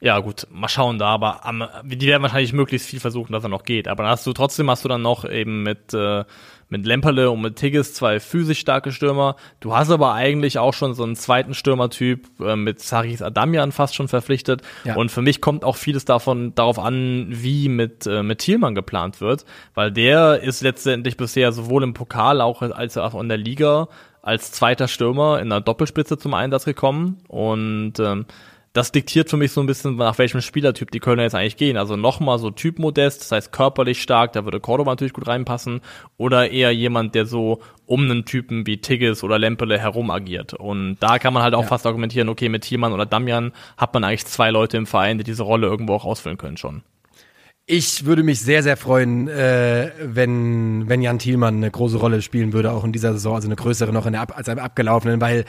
[0.04, 3.50] Ja, gut, mal schauen da, aber am, die werden wahrscheinlich möglichst viel versuchen, dass er
[3.50, 3.88] noch geht.
[3.88, 6.26] Aber dann hast du trotzdem hast du dann noch eben mit äh,
[6.70, 9.36] mit Lemperle und mit Tigges zwei physisch starke Stürmer.
[9.60, 13.94] Du hast aber eigentlich auch schon so einen zweiten Stürmertyp äh, mit Saris Adamian fast
[13.94, 14.64] schon verpflichtet.
[14.86, 14.96] Ja.
[14.96, 19.22] Und für mich kommt auch vieles davon darauf an, wie mit äh, mit Thielmann geplant
[19.22, 19.46] wird,
[19.76, 23.88] weil der ist letztendlich bisher sowohl im Pokal auch als auch in der Liga
[24.24, 28.26] als zweiter Stürmer in der Doppelspitze zum Einsatz gekommen und ähm,
[28.74, 31.76] das diktiert für mich so ein bisschen, nach welchem Spielertyp die Kölner jetzt eigentlich gehen.
[31.76, 35.82] Also nochmal so Typ Modest, das heißt körperlich stark, da würde Cordoba natürlich gut reinpassen.
[36.18, 40.54] Oder eher jemand, der so um einen Typen wie Tigges oder Lempele herum agiert.
[40.54, 41.68] Und da kann man halt auch ja.
[41.68, 45.26] fast argumentieren, okay, mit Thielmann oder Damian hat man eigentlich zwei Leute im Verein, die
[45.26, 46.84] diese Rolle irgendwo auch ausfüllen können schon.
[47.66, 52.54] Ich würde mich sehr, sehr freuen, äh, wenn, wenn Jan Thielmann eine große Rolle spielen
[52.54, 55.46] würde, auch in dieser Saison, also eine größere noch in der, als im abgelaufenen, weil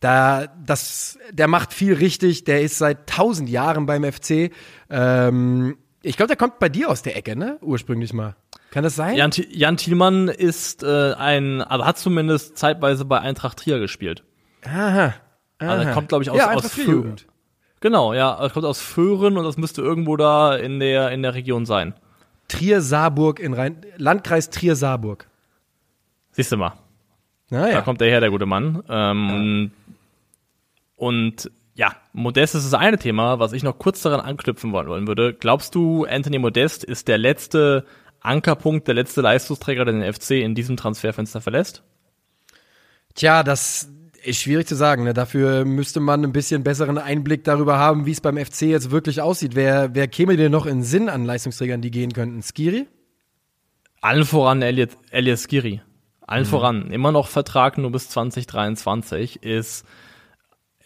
[0.00, 2.44] da, das, der macht viel richtig.
[2.44, 4.52] Der ist seit tausend Jahren beim FC.
[4.90, 7.58] Ähm, ich glaube, der kommt bei dir aus der Ecke, ne?
[7.60, 8.36] Ursprünglich mal.
[8.70, 9.16] Kann das sein?
[9.16, 14.22] Jan, Jan Thielmann ist äh, ein, also hat zumindest zeitweise bei Eintracht Trier gespielt.
[14.64, 14.74] Aha.
[14.78, 15.14] aha.
[15.58, 17.16] Also er kommt, glaube ich, aus, ja, aus Föhren.
[17.80, 21.34] Genau, ja, er kommt aus Föhren und das müsste irgendwo da in der, in der
[21.34, 21.94] Region sein.
[22.48, 25.28] Trier-Saarburg in Rhein, Landkreis Trier-Saarburg.
[26.32, 26.74] Siehst du mal.
[27.50, 27.76] Naja.
[27.76, 28.82] Da kommt der her, der gute Mann.
[28.88, 29.70] Ähm.
[30.98, 35.32] Und ja, Modest ist das eine Thema, was ich noch kurz daran anknüpfen wollen würde.
[35.32, 37.86] Glaubst du, Anthony Modest ist der letzte
[38.20, 41.84] Ankerpunkt, der letzte Leistungsträger, der den FC in diesem Transferfenster verlässt?
[43.14, 43.88] Tja, das
[44.24, 45.04] ist schwierig zu sagen.
[45.04, 45.14] Ne?
[45.14, 49.20] Dafür müsste man ein bisschen besseren Einblick darüber haben, wie es beim FC jetzt wirklich
[49.20, 49.54] aussieht.
[49.54, 52.42] Wer, wer käme dir noch in Sinn an Leistungsträgern, die gehen könnten?
[52.42, 52.88] Skiri?
[54.00, 55.80] Allen voran Elias, Elias Skiri.
[56.26, 56.48] Allen mhm.
[56.48, 56.90] voran.
[56.90, 59.86] Immer noch Vertrag nur bis 2023 ist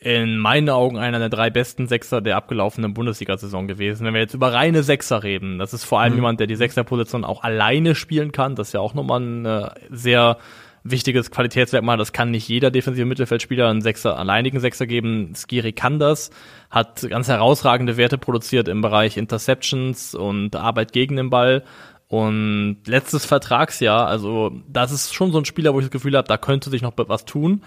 [0.04, 4.04] in meinen Augen einer der drei besten Sechser der abgelaufenen Bundesliga-Saison gewesen.
[4.04, 6.18] Wenn wir jetzt über reine Sechser reden, das ist vor allem mhm.
[6.18, 8.56] jemand, der die Sechserposition auch alleine spielen kann.
[8.56, 10.38] Das ist ja auch nochmal ein äh, sehr
[10.82, 11.96] wichtiges Qualitätsmerkmal.
[11.96, 15.34] Das kann nicht jeder defensive Mittelfeldspieler einen Sechser, alleinigen Sechser geben.
[15.36, 16.30] Skiri kann das,
[16.70, 21.62] hat ganz herausragende Werte produziert im Bereich Interceptions und Arbeit gegen den Ball.
[22.08, 26.28] Und letztes Vertragsjahr, also das ist schon so ein Spieler, wo ich das Gefühl habe,
[26.28, 27.62] da könnte sich noch was tun.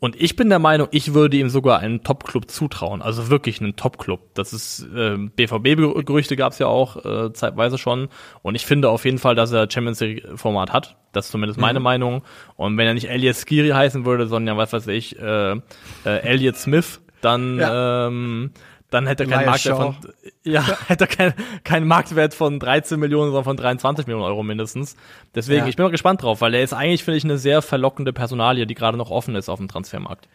[0.00, 3.02] Und ich bin der Meinung, ich würde ihm sogar einen Top-Club zutrauen.
[3.02, 4.34] Also wirklich einen Top-Club.
[4.34, 8.08] Das ist, äh, BVB-Gerüchte gab es ja auch äh, zeitweise schon.
[8.42, 10.96] Und ich finde auf jeden Fall, dass er Champions League-Format hat.
[11.12, 11.62] Das ist zumindest mhm.
[11.62, 12.22] meine Meinung.
[12.56, 15.58] Und wenn er nicht Elliot Skiri heißen würde, sondern was weiß ich, äh, äh,
[16.04, 18.06] Elliot Smith, dann ja.
[18.06, 18.52] ähm,
[18.90, 19.96] dann hätte er keinen Marktwert von,
[20.42, 21.34] ja, hätte er keinen
[21.64, 24.96] kein Marktwert von 13 Millionen, sondern von 23 Millionen Euro mindestens.
[25.34, 25.66] Deswegen, ja.
[25.68, 28.66] ich bin mal gespannt drauf, weil er ist eigentlich, finde ich, eine sehr verlockende Personalie,
[28.66, 30.28] die gerade noch offen ist auf dem Transfermarkt.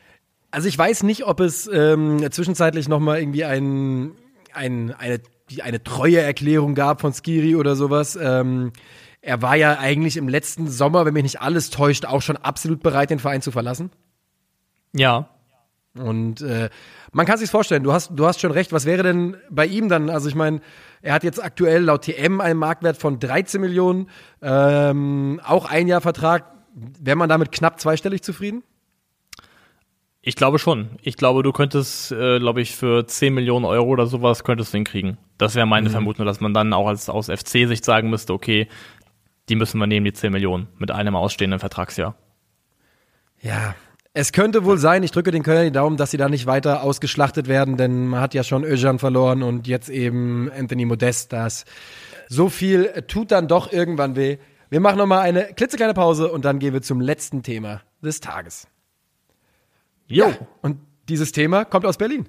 [0.51, 4.13] Also ich weiß nicht, ob es ähm, zwischenzeitlich noch mal irgendwie ein,
[4.53, 5.19] ein, eine,
[5.61, 8.17] eine treue Erklärung gab von Skiri oder sowas.
[8.21, 8.71] Ähm,
[9.21, 12.81] er war ja eigentlich im letzten Sommer, wenn mich nicht alles täuscht, auch schon absolut
[12.81, 13.91] bereit, den Verein zu verlassen.
[14.93, 15.29] Ja.
[15.97, 16.69] Und äh,
[17.15, 18.73] man kann sich vorstellen, du hast, du hast schon recht.
[18.73, 20.09] Was wäre denn bei ihm dann?
[20.09, 20.59] Also ich meine,
[21.01, 24.09] er hat jetzt aktuell laut TM einen Marktwert von 13 Millionen,
[24.41, 26.51] ähm, auch ein Jahr Vertrag.
[26.73, 28.63] Wäre man damit knapp zweistellig zufrieden?
[30.21, 30.89] Ich glaube schon.
[31.03, 34.77] Ich glaube, du könntest, äh, glaube ich, für 10 Millionen Euro oder sowas könntest du
[34.79, 35.17] ihn kriegen.
[35.37, 35.93] Das wäre meine mhm.
[35.93, 38.67] Vermutung, dass man dann auch als aus FC-Sicht sagen müsste, okay,
[39.47, 42.17] die müssen wir nehmen, die 10 Millionen, mit einem ausstehenden Vertragsjahr.
[43.41, 43.73] Ja,
[44.17, 46.83] es könnte wohl sein, ich drücke den Kölner die Daumen, dass sie da nicht weiter
[46.83, 51.33] ausgeschlachtet werden, denn man hat ja schon Öjan verloren und jetzt eben Anthony Modest.
[51.33, 51.65] Das
[52.29, 54.37] so viel tut dann doch irgendwann weh.
[54.69, 58.67] Wir machen nochmal eine klitzekleine Pause und dann gehen wir zum letzten Thema des Tages.
[60.07, 60.27] Jo.
[60.27, 60.77] Ja, und
[61.09, 62.25] dieses Thema kommt aus Berlin.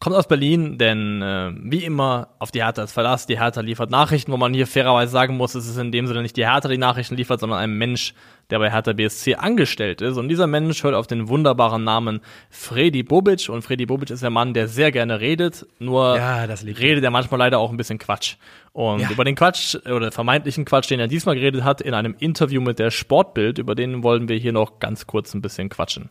[0.00, 3.26] Kommt aus Berlin, denn äh, wie immer auf die Hertha ist Verlass.
[3.26, 6.20] Die Hertha liefert Nachrichten, wo man hier fairerweise sagen muss, es ist in dem Sinne
[6.20, 8.12] nicht die Hertha, die Nachrichten liefert, sondern ein Mensch,
[8.50, 10.18] der bei Hertha BSC angestellt ist.
[10.18, 12.20] Und dieser Mensch hört auf den wunderbaren Namen
[12.50, 13.48] Freddy Bobic.
[13.48, 17.38] Und Freddy Bobic ist der Mann, der sehr gerne redet, nur Ja, redet er manchmal
[17.38, 18.36] leider auch ein bisschen Quatsch.
[18.74, 19.10] Und Ja.
[19.10, 22.78] über den Quatsch oder vermeintlichen Quatsch, den er diesmal geredet hat, in einem Interview mit
[22.78, 26.10] der Sportbild, über den wollen wir hier noch ganz kurz ein bisschen quatschen.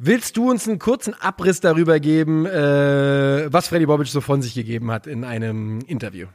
[0.00, 4.54] Willst du uns einen kurzen Abriss darüber geben, äh, was Freddy Bobic so von sich
[4.54, 6.28] gegeben hat in einem Interview?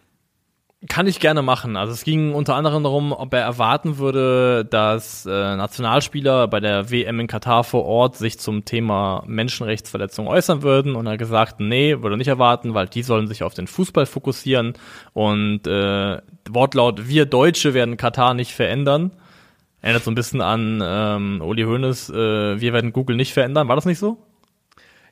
[0.89, 1.77] Kann ich gerne machen.
[1.77, 6.91] Also es ging unter anderem darum, ob er erwarten würde, dass äh, Nationalspieler bei der
[6.91, 10.97] WM in Katar vor Ort sich zum Thema Menschenrechtsverletzung äußern würden.
[10.97, 14.05] Und er hat gesagt, nee, würde nicht erwarten, weil die sollen sich auf den Fußball
[14.05, 14.73] fokussieren.
[15.13, 16.17] Und äh,
[16.49, 19.11] Wortlaut, wir Deutsche werden Katar nicht verändern.
[19.83, 23.67] Erinnert so ein bisschen an ähm, Uli Hoeneß, äh, wir werden Google nicht verändern.
[23.67, 24.17] War das nicht so?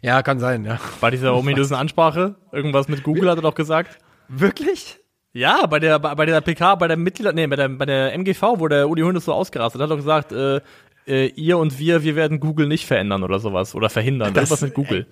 [0.01, 0.80] Ja, kann sein, ja.
[0.99, 2.36] Bei dieser ominösen Ansprache?
[2.51, 3.99] Irgendwas mit Google hat er doch gesagt.
[4.30, 4.97] Wirklich?
[5.34, 8.41] Ja, bei der bei der PK, bei der Mitglieder, nee, bei der bei der MGV,
[8.57, 10.61] wo der Uli Hoeneß so ausgerastet hat, hat er gesagt, äh,
[11.07, 14.34] äh, ihr und wir, wir werden Google nicht verändern oder sowas oder verhindern.
[14.34, 15.05] Das- Irgendwas mit Google.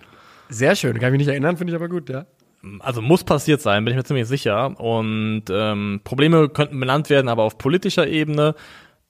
[0.49, 2.25] Sehr schön, kann ich mich nicht erinnern, finde ich aber gut, ja.
[2.79, 4.77] Also muss passiert sein, bin ich mir ziemlich sicher.
[4.79, 8.55] Und ähm, Probleme könnten benannt werden, aber auf politischer Ebene.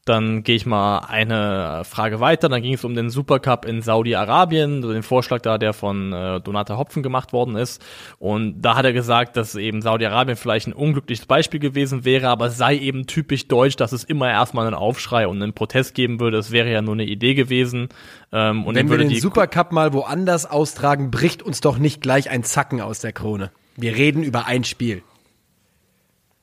[0.10, 2.50] Dann gehe ich mal eine Frage weiter.
[2.50, 6.78] Dann ging es um den Supercup in Saudi-Arabien, den Vorschlag da, der von äh, Donata
[6.78, 7.80] Hopfen gemacht worden ist.
[8.18, 12.50] Und da hat er gesagt, dass eben Saudi-Arabien vielleicht ein unglückliches Beispiel gewesen wäre, aber
[12.50, 16.40] sei eben typisch deutsch, dass es immer erstmal einen Aufschrei und einen Protest geben würde.
[16.40, 17.90] Es wäre ja nur eine Idee gewesen.
[18.32, 22.44] Ähm, und Wenn wir den Supercup mal woanders austragen, bricht uns doch nicht gleich ein
[22.44, 23.52] Zacken aus der Krone.
[23.78, 25.04] Wir reden über ein Spiel.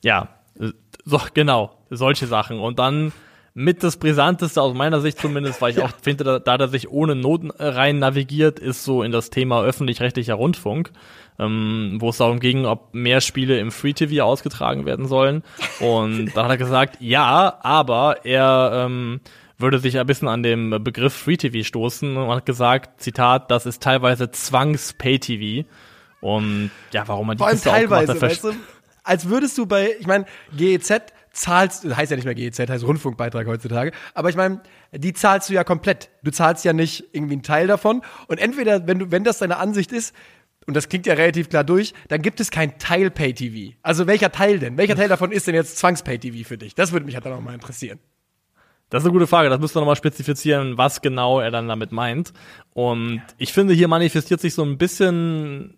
[0.05, 0.29] Ja,
[1.05, 2.61] so, genau, solche Sachen.
[2.61, 3.13] Und dann
[3.59, 6.91] mit das Brisanteste aus meiner Sicht zumindest, weil ich auch finde, da, da er sich
[6.91, 10.91] ohne Noten rein navigiert, ist so in das Thema öffentlich-rechtlicher Rundfunk,
[11.39, 15.43] ähm, wo es darum ging, ob mehr Spiele im Free TV ausgetragen werden sollen.
[15.81, 19.21] Und da hat er gesagt, ja, aber er ähm,
[19.57, 23.65] würde sich ein bisschen an dem Begriff Free TV stoßen und hat gesagt, Zitat, das
[23.65, 25.67] ist teilweise Zwangs-Pay-TV.
[26.21, 28.53] Und ja, warum er die Vor allem Kiste teilweise, hat, weißt du,
[29.03, 33.47] als würdest du bei, ich meine, GEZ zahlst, heißt ja nicht mehr GEZ, heißt Rundfunkbeitrag
[33.47, 34.61] heutzutage, aber ich meine,
[34.93, 36.11] die zahlst du ja komplett.
[36.23, 39.59] Du zahlst ja nicht irgendwie einen Teil davon und entweder, wenn du, wenn das deine
[39.59, 40.15] Ansicht ist,
[40.67, 43.77] und das klingt ja relativ klar durch, dann gibt es kein Teil Pay TV.
[43.83, 44.77] Also welcher Teil denn?
[44.77, 46.75] Welcher Teil davon ist denn jetzt Zwangs-Pay TV für dich?
[46.75, 48.01] Das würde mich halt dann auch mal interessieren.
[48.91, 49.49] Das ist eine gute Frage.
[49.49, 52.33] Das müsste nochmal spezifizieren, was genau er dann damit meint.
[52.73, 55.77] Und ich finde, hier manifestiert sich so ein bisschen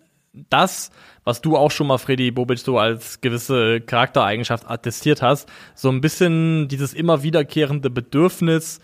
[0.51, 0.91] das,
[1.25, 5.49] was du auch schon mal, Freddy Bobic, so als gewisse Charaktereigenschaft attestiert hast.
[5.75, 8.81] So ein bisschen dieses immer wiederkehrende Bedürfnis,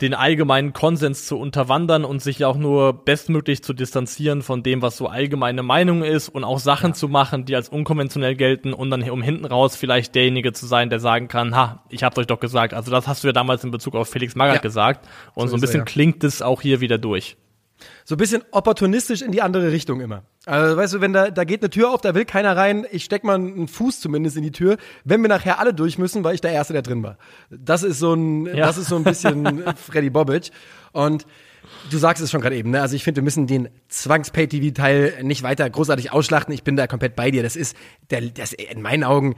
[0.00, 4.96] den allgemeinen Konsens zu unterwandern und sich auch nur bestmöglich zu distanzieren von dem, was
[4.96, 9.08] so allgemeine Meinung ist und auch Sachen zu machen, die als unkonventionell gelten und dann
[9.10, 12.40] um hinten raus vielleicht derjenige zu sein, der sagen kann, ha, ich hab's euch doch
[12.40, 12.72] gesagt.
[12.72, 14.62] Also das hast du ja damals in Bezug auf Felix Magath Ja.
[14.62, 15.84] gesagt und So so, ein ist er, bisschen ja.
[15.84, 17.36] klingt es auch hier wieder durch.
[18.04, 20.22] So ein bisschen opportunistisch in die andere Richtung immer.
[20.46, 23.04] Also weißt du, wenn da, da geht eine Tür auf, da will keiner rein, ich
[23.04, 26.34] steck mal einen Fuß zumindest in die Tür, wenn wir nachher alle durch müssen, weil
[26.34, 27.18] ich der Erste, der drin war.
[27.50, 28.66] Das ist so ein, Ja.
[28.66, 30.50] das ist so ein bisschen Freddy Bobic.
[30.92, 31.26] Und
[31.90, 32.80] du sagst es schon gerade eben, ne?
[32.82, 36.52] Also ich finde, wir müssen den Zwangs-Pay-TV-Teil nicht weiter großartig ausschlachten.
[36.54, 37.42] Ich bin da komplett bei dir.
[37.42, 37.76] Das ist,
[38.10, 39.36] der, das in meinen Augen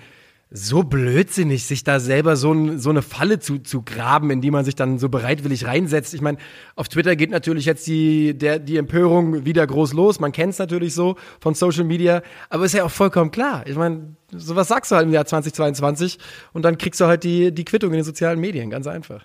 [0.54, 4.66] so blödsinnig, sich da selber so, so eine Falle zu, zu graben, in die man
[4.66, 6.12] sich dann so bereitwillig reinsetzt.
[6.12, 6.36] Ich meine,
[6.76, 10.20] auf Twitter geht natürlich jetzt die, der, die Empörung wieder groß los.
[10.20, 13.66] Man kennt es natürlich so von Social Media, aber ist ja auch vollkommen klar.
[13.66, 16.18] Ich meine, sowas sagst du halt im Jahr 2022
[16.52, 19.24] und dann kriegst du halt die, die Quittung in den sozialen Medien, ganz einfach.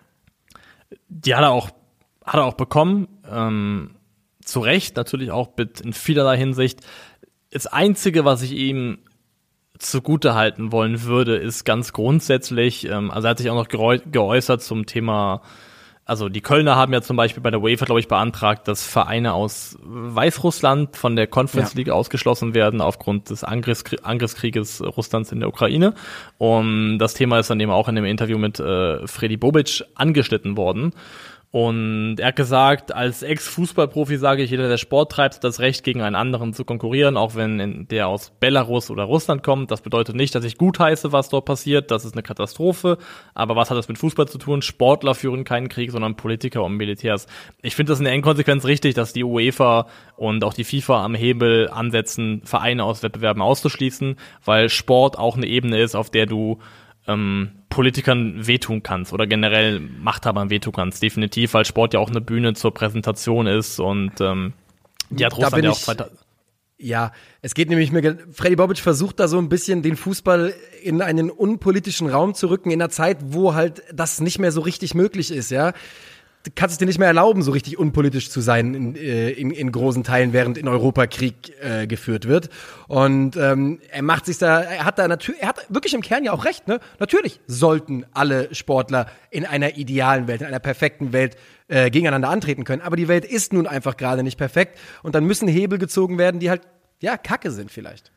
[1.09, 1.71] Die hat er auch,
[2.23, 3.09] hat er auch bekommen.
[3.29, 3.95] Ähm,
[4.41, 6.79] zu Recht, natürlich auch mit in vielerlei Hinsicht.
[7.51, 8.99] Das Einzige, was ich ihm
[9.79, 13.99] zugute halten wollen würde, ist ganz grundsätzlich, ähm, also er hat sich auch noch geäu
[14.11, 15.41] geäußert zum Thema,
[16.07, 19.33] also die Kölner haben ja zum Beispiel bei der UEFA, glaube ich, beantragt, dass Vereine
[19.33, 21.77] aus Weißrussland von der Conference Ja.
[21.79, 25.93] League ausgeschlossen werden aufgrund des Angriffskrie Angriffskrieges Russlands in der Ukraine.
[26.37, 30.55] Und das Thema ist dann eben auch in dem Interview mit äh, Freddy Bobic angeschnitten
[30.55, 30.93] worden.
[31.49, 35.85] Und er hat gesagt, als Ex-Fußballprofi sage ich, jeder, der Sport treibt, hat das Recht,
[35.85, 39.71] gegen einen anderen zu konkurrieren, auch wenn der aus Belarus oder Russland kommt.
[39.71, 41.89] Das bedeutet nicht, dass ich gutheiße, was dort passiert.
[41.89, 42.97] Das ist eine Katastrophe.
[43.33, 44.61] Aber was hat das mit Fußball zu tun?
[44.61, 47.27] Sportler führen keinen Krieg, sondern Politiker und Militärs.
[47.61, 49.87] Ich finde das in der Endkonsequenz richtig, dass die UEFA
[50.17, 55.47] und auch die FIFA am Hebel ansetzen, Vereine aus Wettbewerben auszuschließen, weil Sport auch eine
[55.47, 56.59] Ebene ist, auf der du
[57.07, 62.21] ähm, Politikern wehtun kannst oder generell Machthabern wehtun kannst, definitiv, weil Sport ja auch eine
[62.21, 64.53] Bühne zur Präsentation ist und ähm,
[65.09, 66.17] Die hat Russland ja auch ich- 2000
[66.79, 70.53] Ja, es geht nämlich mir, Freddy Bobic versucht da so ein bisschen den Fußball
[70.83, 74.61] in einen unpolitischen Raum zu rücken, in einer Zeit, wo halt das nicht mehr so
[74.61, 75.73] richtig möglich ist, ja.
[76.55, 79.71] Kannst es dir nicht mehr erlauben, so richtig unpolitisch zu sein in, äh, in, in
[79.71, 82.49] großen Teilen, während in Europa Krieg äh, geführt wird.
[82.87, 86.23] Und ähm, er macht sich da, er hat da natürlich, er hat wirklich im Kern
[86.23, 86.79] ja auch recht, ne?
[86.99, 91.37] Natürlich sollten alle Sportler in einer idealen Welt, in einer perfekten Welt
[91.67, 92.81] äh, gegeneinander antreten können.
[92.81, 96.39] Aber die Welt ist nun einfach gerade nicht perfekt und dann müssen Hebel gezogen werden,
[96.39, 96.61] die halt,
[97.01, 98.11] ja, Kacke sind vielleicht.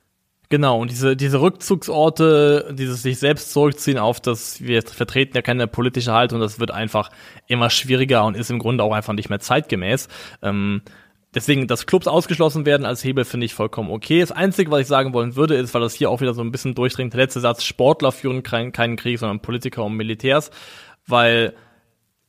[0.51, 5.69] Genau, und diese, diese Rückzugsorte, dieses sich selbst zurückziehen auf das, wir vertreten ja keine
[5.69, 7.11] politische Haltung, das wird einfach
[7.47, 10.09] immer schwieriger und ist im Grunde auch einfach nicht mehr zeitgemäß.
[10.43, 10.83] Ähm,
[11.37, 14.19] deswegen, dass Clubs ausgeschlossen werden als Hebel, finde ich vollkommen okay.
[14.19, 16.51] Das Einzige, was ich sagen wollen würde, ist, weil das hier auch wieder so ein
[16.51, 20.51] bisschen durchdringt, der letzte Satz, Sportler führen kein, keinen Krieg, sondern Politiker und Militärs,
[21.07, 21.55] weil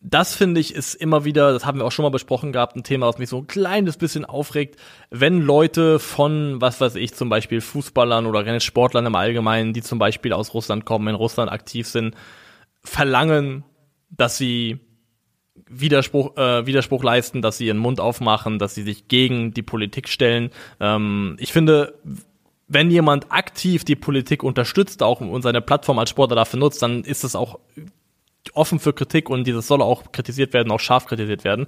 [0.04, 2.84] das finde ich ist immer wieder, das haben wir auch schon mal besprochen gehabt, ein
[2.84, 4.80] Thema, was mich so ein kleines bisschen aufregt,
[5.12, 10.00] wenn Leute von, was weiß ich, zum Beispiel Fußballern oder Rennsportlern im Allgemeinen, die zum
[10.00, 12.16] Beispiel aus Russland kommen, in Russland aktiv sind,
[12.84, 13.64] verlangen,
[14.10, 14.80] dass sie
[15.70, 20.10] Widerspruch, äh, Widerspruch leisten, dass sie ihren Mund aufmachen, dass sie sich gegen die Politik
[20.10, 20.50] stellen.
[20.80, 21.94] Ähm, ich finde,
[22.68, 27.04] wenn jemand aktiv die Politik unterstützt, auch und seine Plattform als Sportler dafür nutzt, dann
[27.04, 27.60] ist es auch
[28.54, 31.68] offen für Kritik und dieses soll auch kritisiert werden, auch scharf kritisiert werden.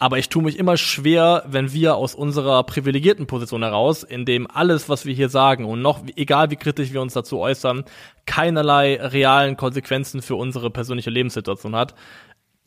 [0.00, 4.48] Aber ich tue mich immer schwer, wenn wir aus unserer privilegierten Position heraus, in dem
[4.48, 7.84] alles, was wir hier sagen und noch, egal wie kritisch wir uns dazu äußern,
[8.24, 11.94] keinerlei realen Konsequenzen für unsere persönliche Lebenssituation hat,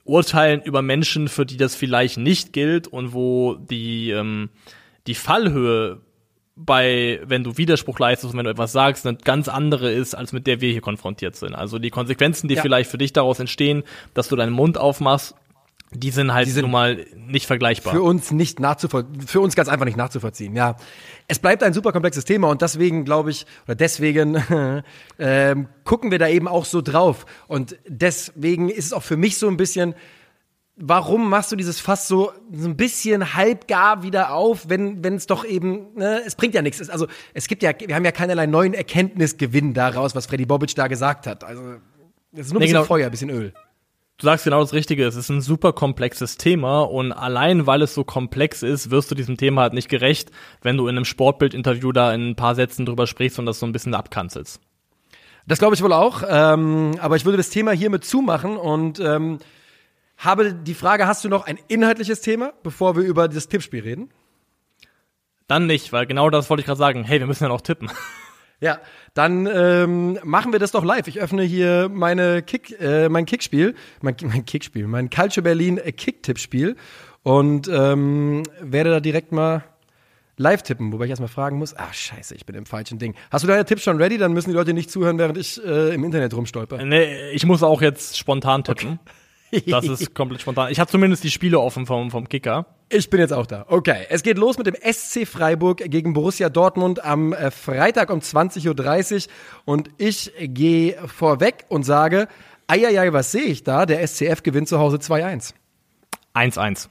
[0.04, 4.49] urteilen über Menschen, für die das vielleicht nicht gilt und wo die, ähm,
[5.08, 6.02] die Fallhöhe
[6.66, 10.32] bei, wenn du Widerspruch leistest und wenn du etwas sagst, eine ganz andere ist, als
[10.34, 11.55] mit der wir hier konfrontiert sind.
[11.55, 12.62] Also die Konsequenzen, die Ja.
[12.62, 13.84] vielleicht für dich daraus entstehen,
[14.14, 15.36] dass du deinen Mund aufmachst,
[15.93, 17.93] die sind halt Die sind nun mal nicht vergleichbar.
[17.93, 20.78] Für uns nicht nachzuvollziehen, für uns ganz einfach nicht nachzuvollziehen, ja.
[21.28, 24.41] Es bleibt ein super komplexes Thema und deswegen glaube ich, oder deswegen
[25.20, 27.26] ähm, gucken wir da eben auch so drauf.
[27.47, 29.93] Und deswegen ist es auch für mich so ein bisschen,
[30.76, 35.28] warum machst du dieses Fass so, so ein bisschen halbgar wieder auf, wenn wenn es
[35.28, 36.89] doch eben, ne, es bringt ja nichts.
[36.89, 40.88] Also es gibt ja, wir haben ja keinerlei neuen Erkenntnisgewinn daraus, was Freddy Bobic da
[40.88, 41.43] gesagt hat.
[41.43, 41.61] Also
[42.34, 42.84] es ist nur ein Nee, bisschen genau.
[42.86, 43.53] Feuer, ein bisschen Öl.
[44.17, 47.95] Du sagst genau das Richtige, es ist ein super komplexes Thema und allein weil es
[47.95, 50.30] so komplex ist, wirst du diesem Thema halt nicht gerecht,
[50.61, 53.65] wenn du in einem Sportbildinterview da in ein paar Sätzen drüber sprichst und das so
[53.65, 54.61] ein bisschen abkanzelst.
[55.47, 56.22] Das glaube ich wohl auch.
[56.30, 59.39] Ähm, aber ich würde das Thema hiermit zumachen und ähm,
[60.22, 64.09] habe die Frage, hast du noch ein inhaltliches Thema, bevor wir über das Tippspiel reden?
[65.47, 67.03] Dann nicht, weil genau das wollte ich gerade sagen.
[67.03, 67.91] Hey, wir müssen ja noch tippen.
[68.63, 68.80] Ja,
[69.15, 71.07] dann ähm, machen wir das doch live.
[71.07, 75.91] Ich öffne hier meine Kick, äh, mein Kickspiel, mein, mein Kickspiel, mein Calcio Berlin äh,
[75.91, 76.76] Kick-Tippspiel
[77.24, 79.63] und ähm, werde da direkt mal
[80.38, 83.15] live tippen, wobei ich erstmal fragen muss, ah scheiße, ich bin im falschen Ding.
[83.32, 84.19] Hast du deine Tipps schon ready?
[84.19, 86.86] Dann müssen die Leute nicht zuhören, während ich äh, im Internet rumstolper.
[86.86, 88.99] Nee, ich muss auch jetzt spontan tippen.
[89.68, 90.72] Das ist komplett spontan.
[90.72, 92.66] Ich habe zumindest die Spiele offen vom, vom Kicker.
[92.89, 93.66] Ich bin jetzt auch da.
[93.68, 98.20] Okay, es geht los mit dem SC Freiburg gegen Borussia Dortmund am äh, Freitag um
[98.20, 99.32] 20.30 Uhr
[99.66, 102.28] und ich gehe vorweg und sage,
[102.68, 103.86] eieiei, was sehe ich da?
[103.86, 105.54] Der SCF gewinnt zu Hause 2-1.
[106.34, 106.88] 1-1.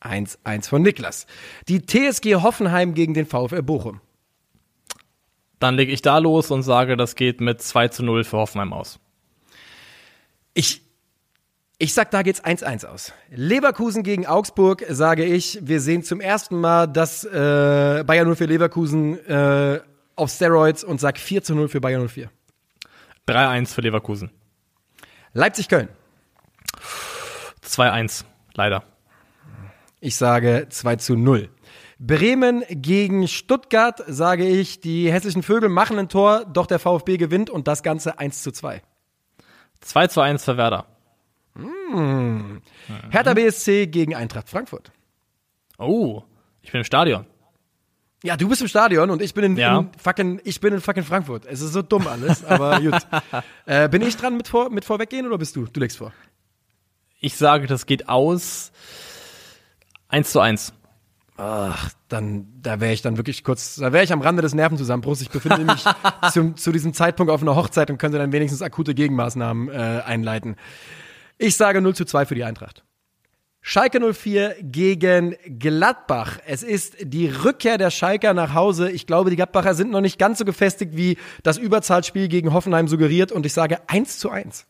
[0.00, 1.26] 1-1 von Niklas.
[1.68, 4.00] Die TSG Hoffenheim gegen den VfL Bochum.
[5.58, 8.72] Dann lege ich da los und sage, das geht mit 2 zu 0 für Hoffenheim
[8.72, 9.00] aus.
[10.54, 10.82] Ich,
[11.78, 13.12] ich sag, da geht's 1-1 aus.
[13.30, 15.60] Leverkusen gegen Augsburg, sage ich.
[15.62, 19.80] Wir sehen zum ersten Mal, dass äh, Bayern 04 Leverkusen äh,
[20.16, 22.30] auf Steroids und sag 4 zu 0 für Bayern 04.
[23.28, 24.30] 3-1 für Leverkusen.
[25.34, 25.88] Leipzig-Köln.
[27.64, 28.24] 2-1,
[28.54, 28.82] leider.
[30.00, 31.48] Ich sage 2 zu 0.
[32.00, 37.50] Bremen gegen Stuttgart, sage ich, die hässlichen Vögel machen ein Tor, doch der VfB gewinnt
[37.50, 38.82] und das Ganze 1 zu 2.
[39.80, 40.86] 2 zu 1 für Werder.
[43.10, 44.92] Hertha BSC gegen Eintracht Frankfurt.
[45.78, 46.22] Oh,
[46.62, 47.26] ich bin im Stadion.
[48.24, 49.78] Ja, du bist im Stadion und ich bin in, Ja.
[49.78, 51.46] in fucking, ich bin in fucking Frankfurt.
[51.46, 52.94] Es ist so dumm alles, aber gut.
[53.66, 55.66] Äh, bin ich dran mit, vor, mit vorweggehen oder bist du?
[55.66, 56.12] Du legst vor.
[57.20, 58.72] Ich sage, das geht aus
[60.08, 60.72] 1 zu 1.
[61.36, 65.20] Ach, dann, da wäre ich dann wirklich kurz, da wäre ich am Rande des Nervenzusammenbruchs.
[65.20, 65.84] Ich befinde mich
[66.32, 70.56] zum, zu diesem Zeitpunkt auf einer Hochzeit und könnte dann wenigstens akute Gegenmaßnahmen äh, einleiten.
[71.38, 72.84] Ich sage 0 zu 2 für die Eintracht.
[73.60, 76.38] Schalke 04 gegen Gladbach.
[76.46, 78.90] Es ist die Rückkehr der Schalker nach Hause.
[78.90, 82.88] Ich glaube, die Gladbacher sind noch nicht ganz so gefestigt, wie das Überzahlspiel gegen Hoffenheim
[82.88, 83.30] suggeriert.
[83.30, 84.66] Und ich sage 1 zu 1.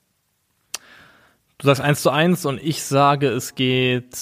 [1.59, 4.17] Du sagst 1 zu 1 und ich sage, es geht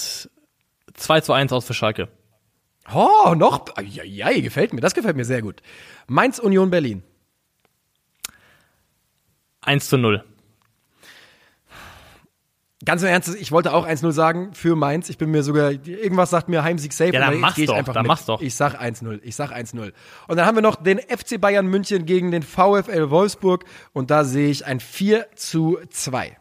[0.94, 2.08] 2 zu 1 aus für Schalke.
[2.92, 3.64] Oh, noch?
[3.82, 4.80] Ja, ja, gefällt mir.
[4.80, 5.62] Das gefällt mir sehr gut.
[6.06, 7.02] Mainz Union Berlin.
[9.62, 10.24] 1 zu 0.
[12.84, 15.08] Ganz im Ernst, ich wollte auch 1-0 sagen für Mainz.
[15.08, 17.12] Ich bin mir sogar, irgendwas sagt mir Heimsieg safe.
[17.12, 18.08] Ja, dann mach's ich doch, einfach dann mit.
[18.08, 18.42] mach's doch.
[18.42, 19.92] Ich sag 1-0, ich sag 1-0.
[20.28, 23.64] Und dann haben wir noch den FC Bayern München gegen den VfL Wolfsburg.
[23.94, 26.36] Und da sehe ich ein 4 zu 2.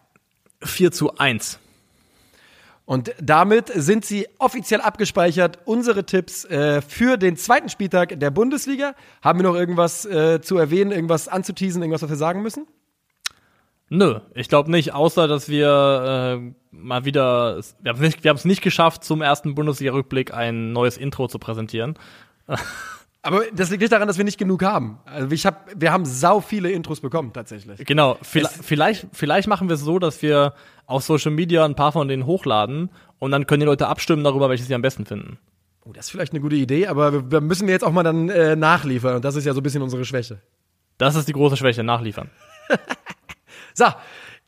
[0.61, 1.59] 4 zu 1.
[2.83, 5.59] Und damit sind sie offiziell abgespeichert.
[5.63, 8.93] Unsere Tipps äh, für den zweiten Spieltag der Bundesliga.
[9.21, 12.67] Haben wir noch irgendwas äh, zu erwähnen, irgendwas anzuteasen, irgendwas, was wir sagen müssen?
[13.89, 18.35] Nö, ich glaube nicht, außer dass wir äh, mal wieder, wir haben es nicht, wir
[18.45, 21.95] nicht geschafft, zum ersten Bundesliga-Rückblick ein neues Intro zu präsentieren.
[23.21, 24.99] Aber das liegt nicht daran, dass wir nicht genug haben.
[25.05, 27.83] Also ich hab, wir haben sau viele Intros bekommen, tatsächlich.
[27.83, 30.53] Genau, vielleicht, vielleicht, vielleicht machen wir es so, dass wir
[30.85, 34.47] auf Social Media ein paar von denen hochladen und dann können die Leute abstimmen darüber,
[34.49, 35.39] welches sie am besten finden.
[35.85, 38.29] Oh, das ist vielleicht eine gute Idee, aber wir, wir müssen jetzt auch mal dann
[38.29, 39.15] äh, nachliefern.
[39.15, 40.39] Und das ist ja so ein bisschen unsere Schwäche.
[40.99, 42.29] Das ist die große Schwäche, nachliefern.
[43.75, 43.85] So,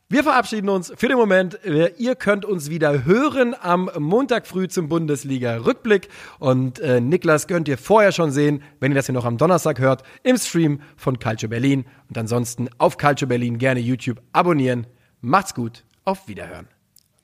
[0.08, 1.58] wir verabschieden uns für den Moment.
[1.98, 6.08] Ihr könnt uns wieder hören am Montag früh zum Bundesliga-Rückblick.
[6.38, 9.80] Und äh, Niklas könnt ihr vorher schon sehen, wenn ihr das hier noch am Donnerstag
[9.80, 11.84] hört, im Stream von Calcio Berlin.
[12.08, 14.86] Und ansonsten auf Calcio Berlin gerne YouTube abonnieren.
[15.20, 16.68] Macht's gut, auf Wiederhören.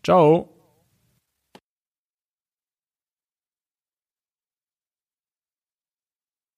[0.03, 0.54] Ciao.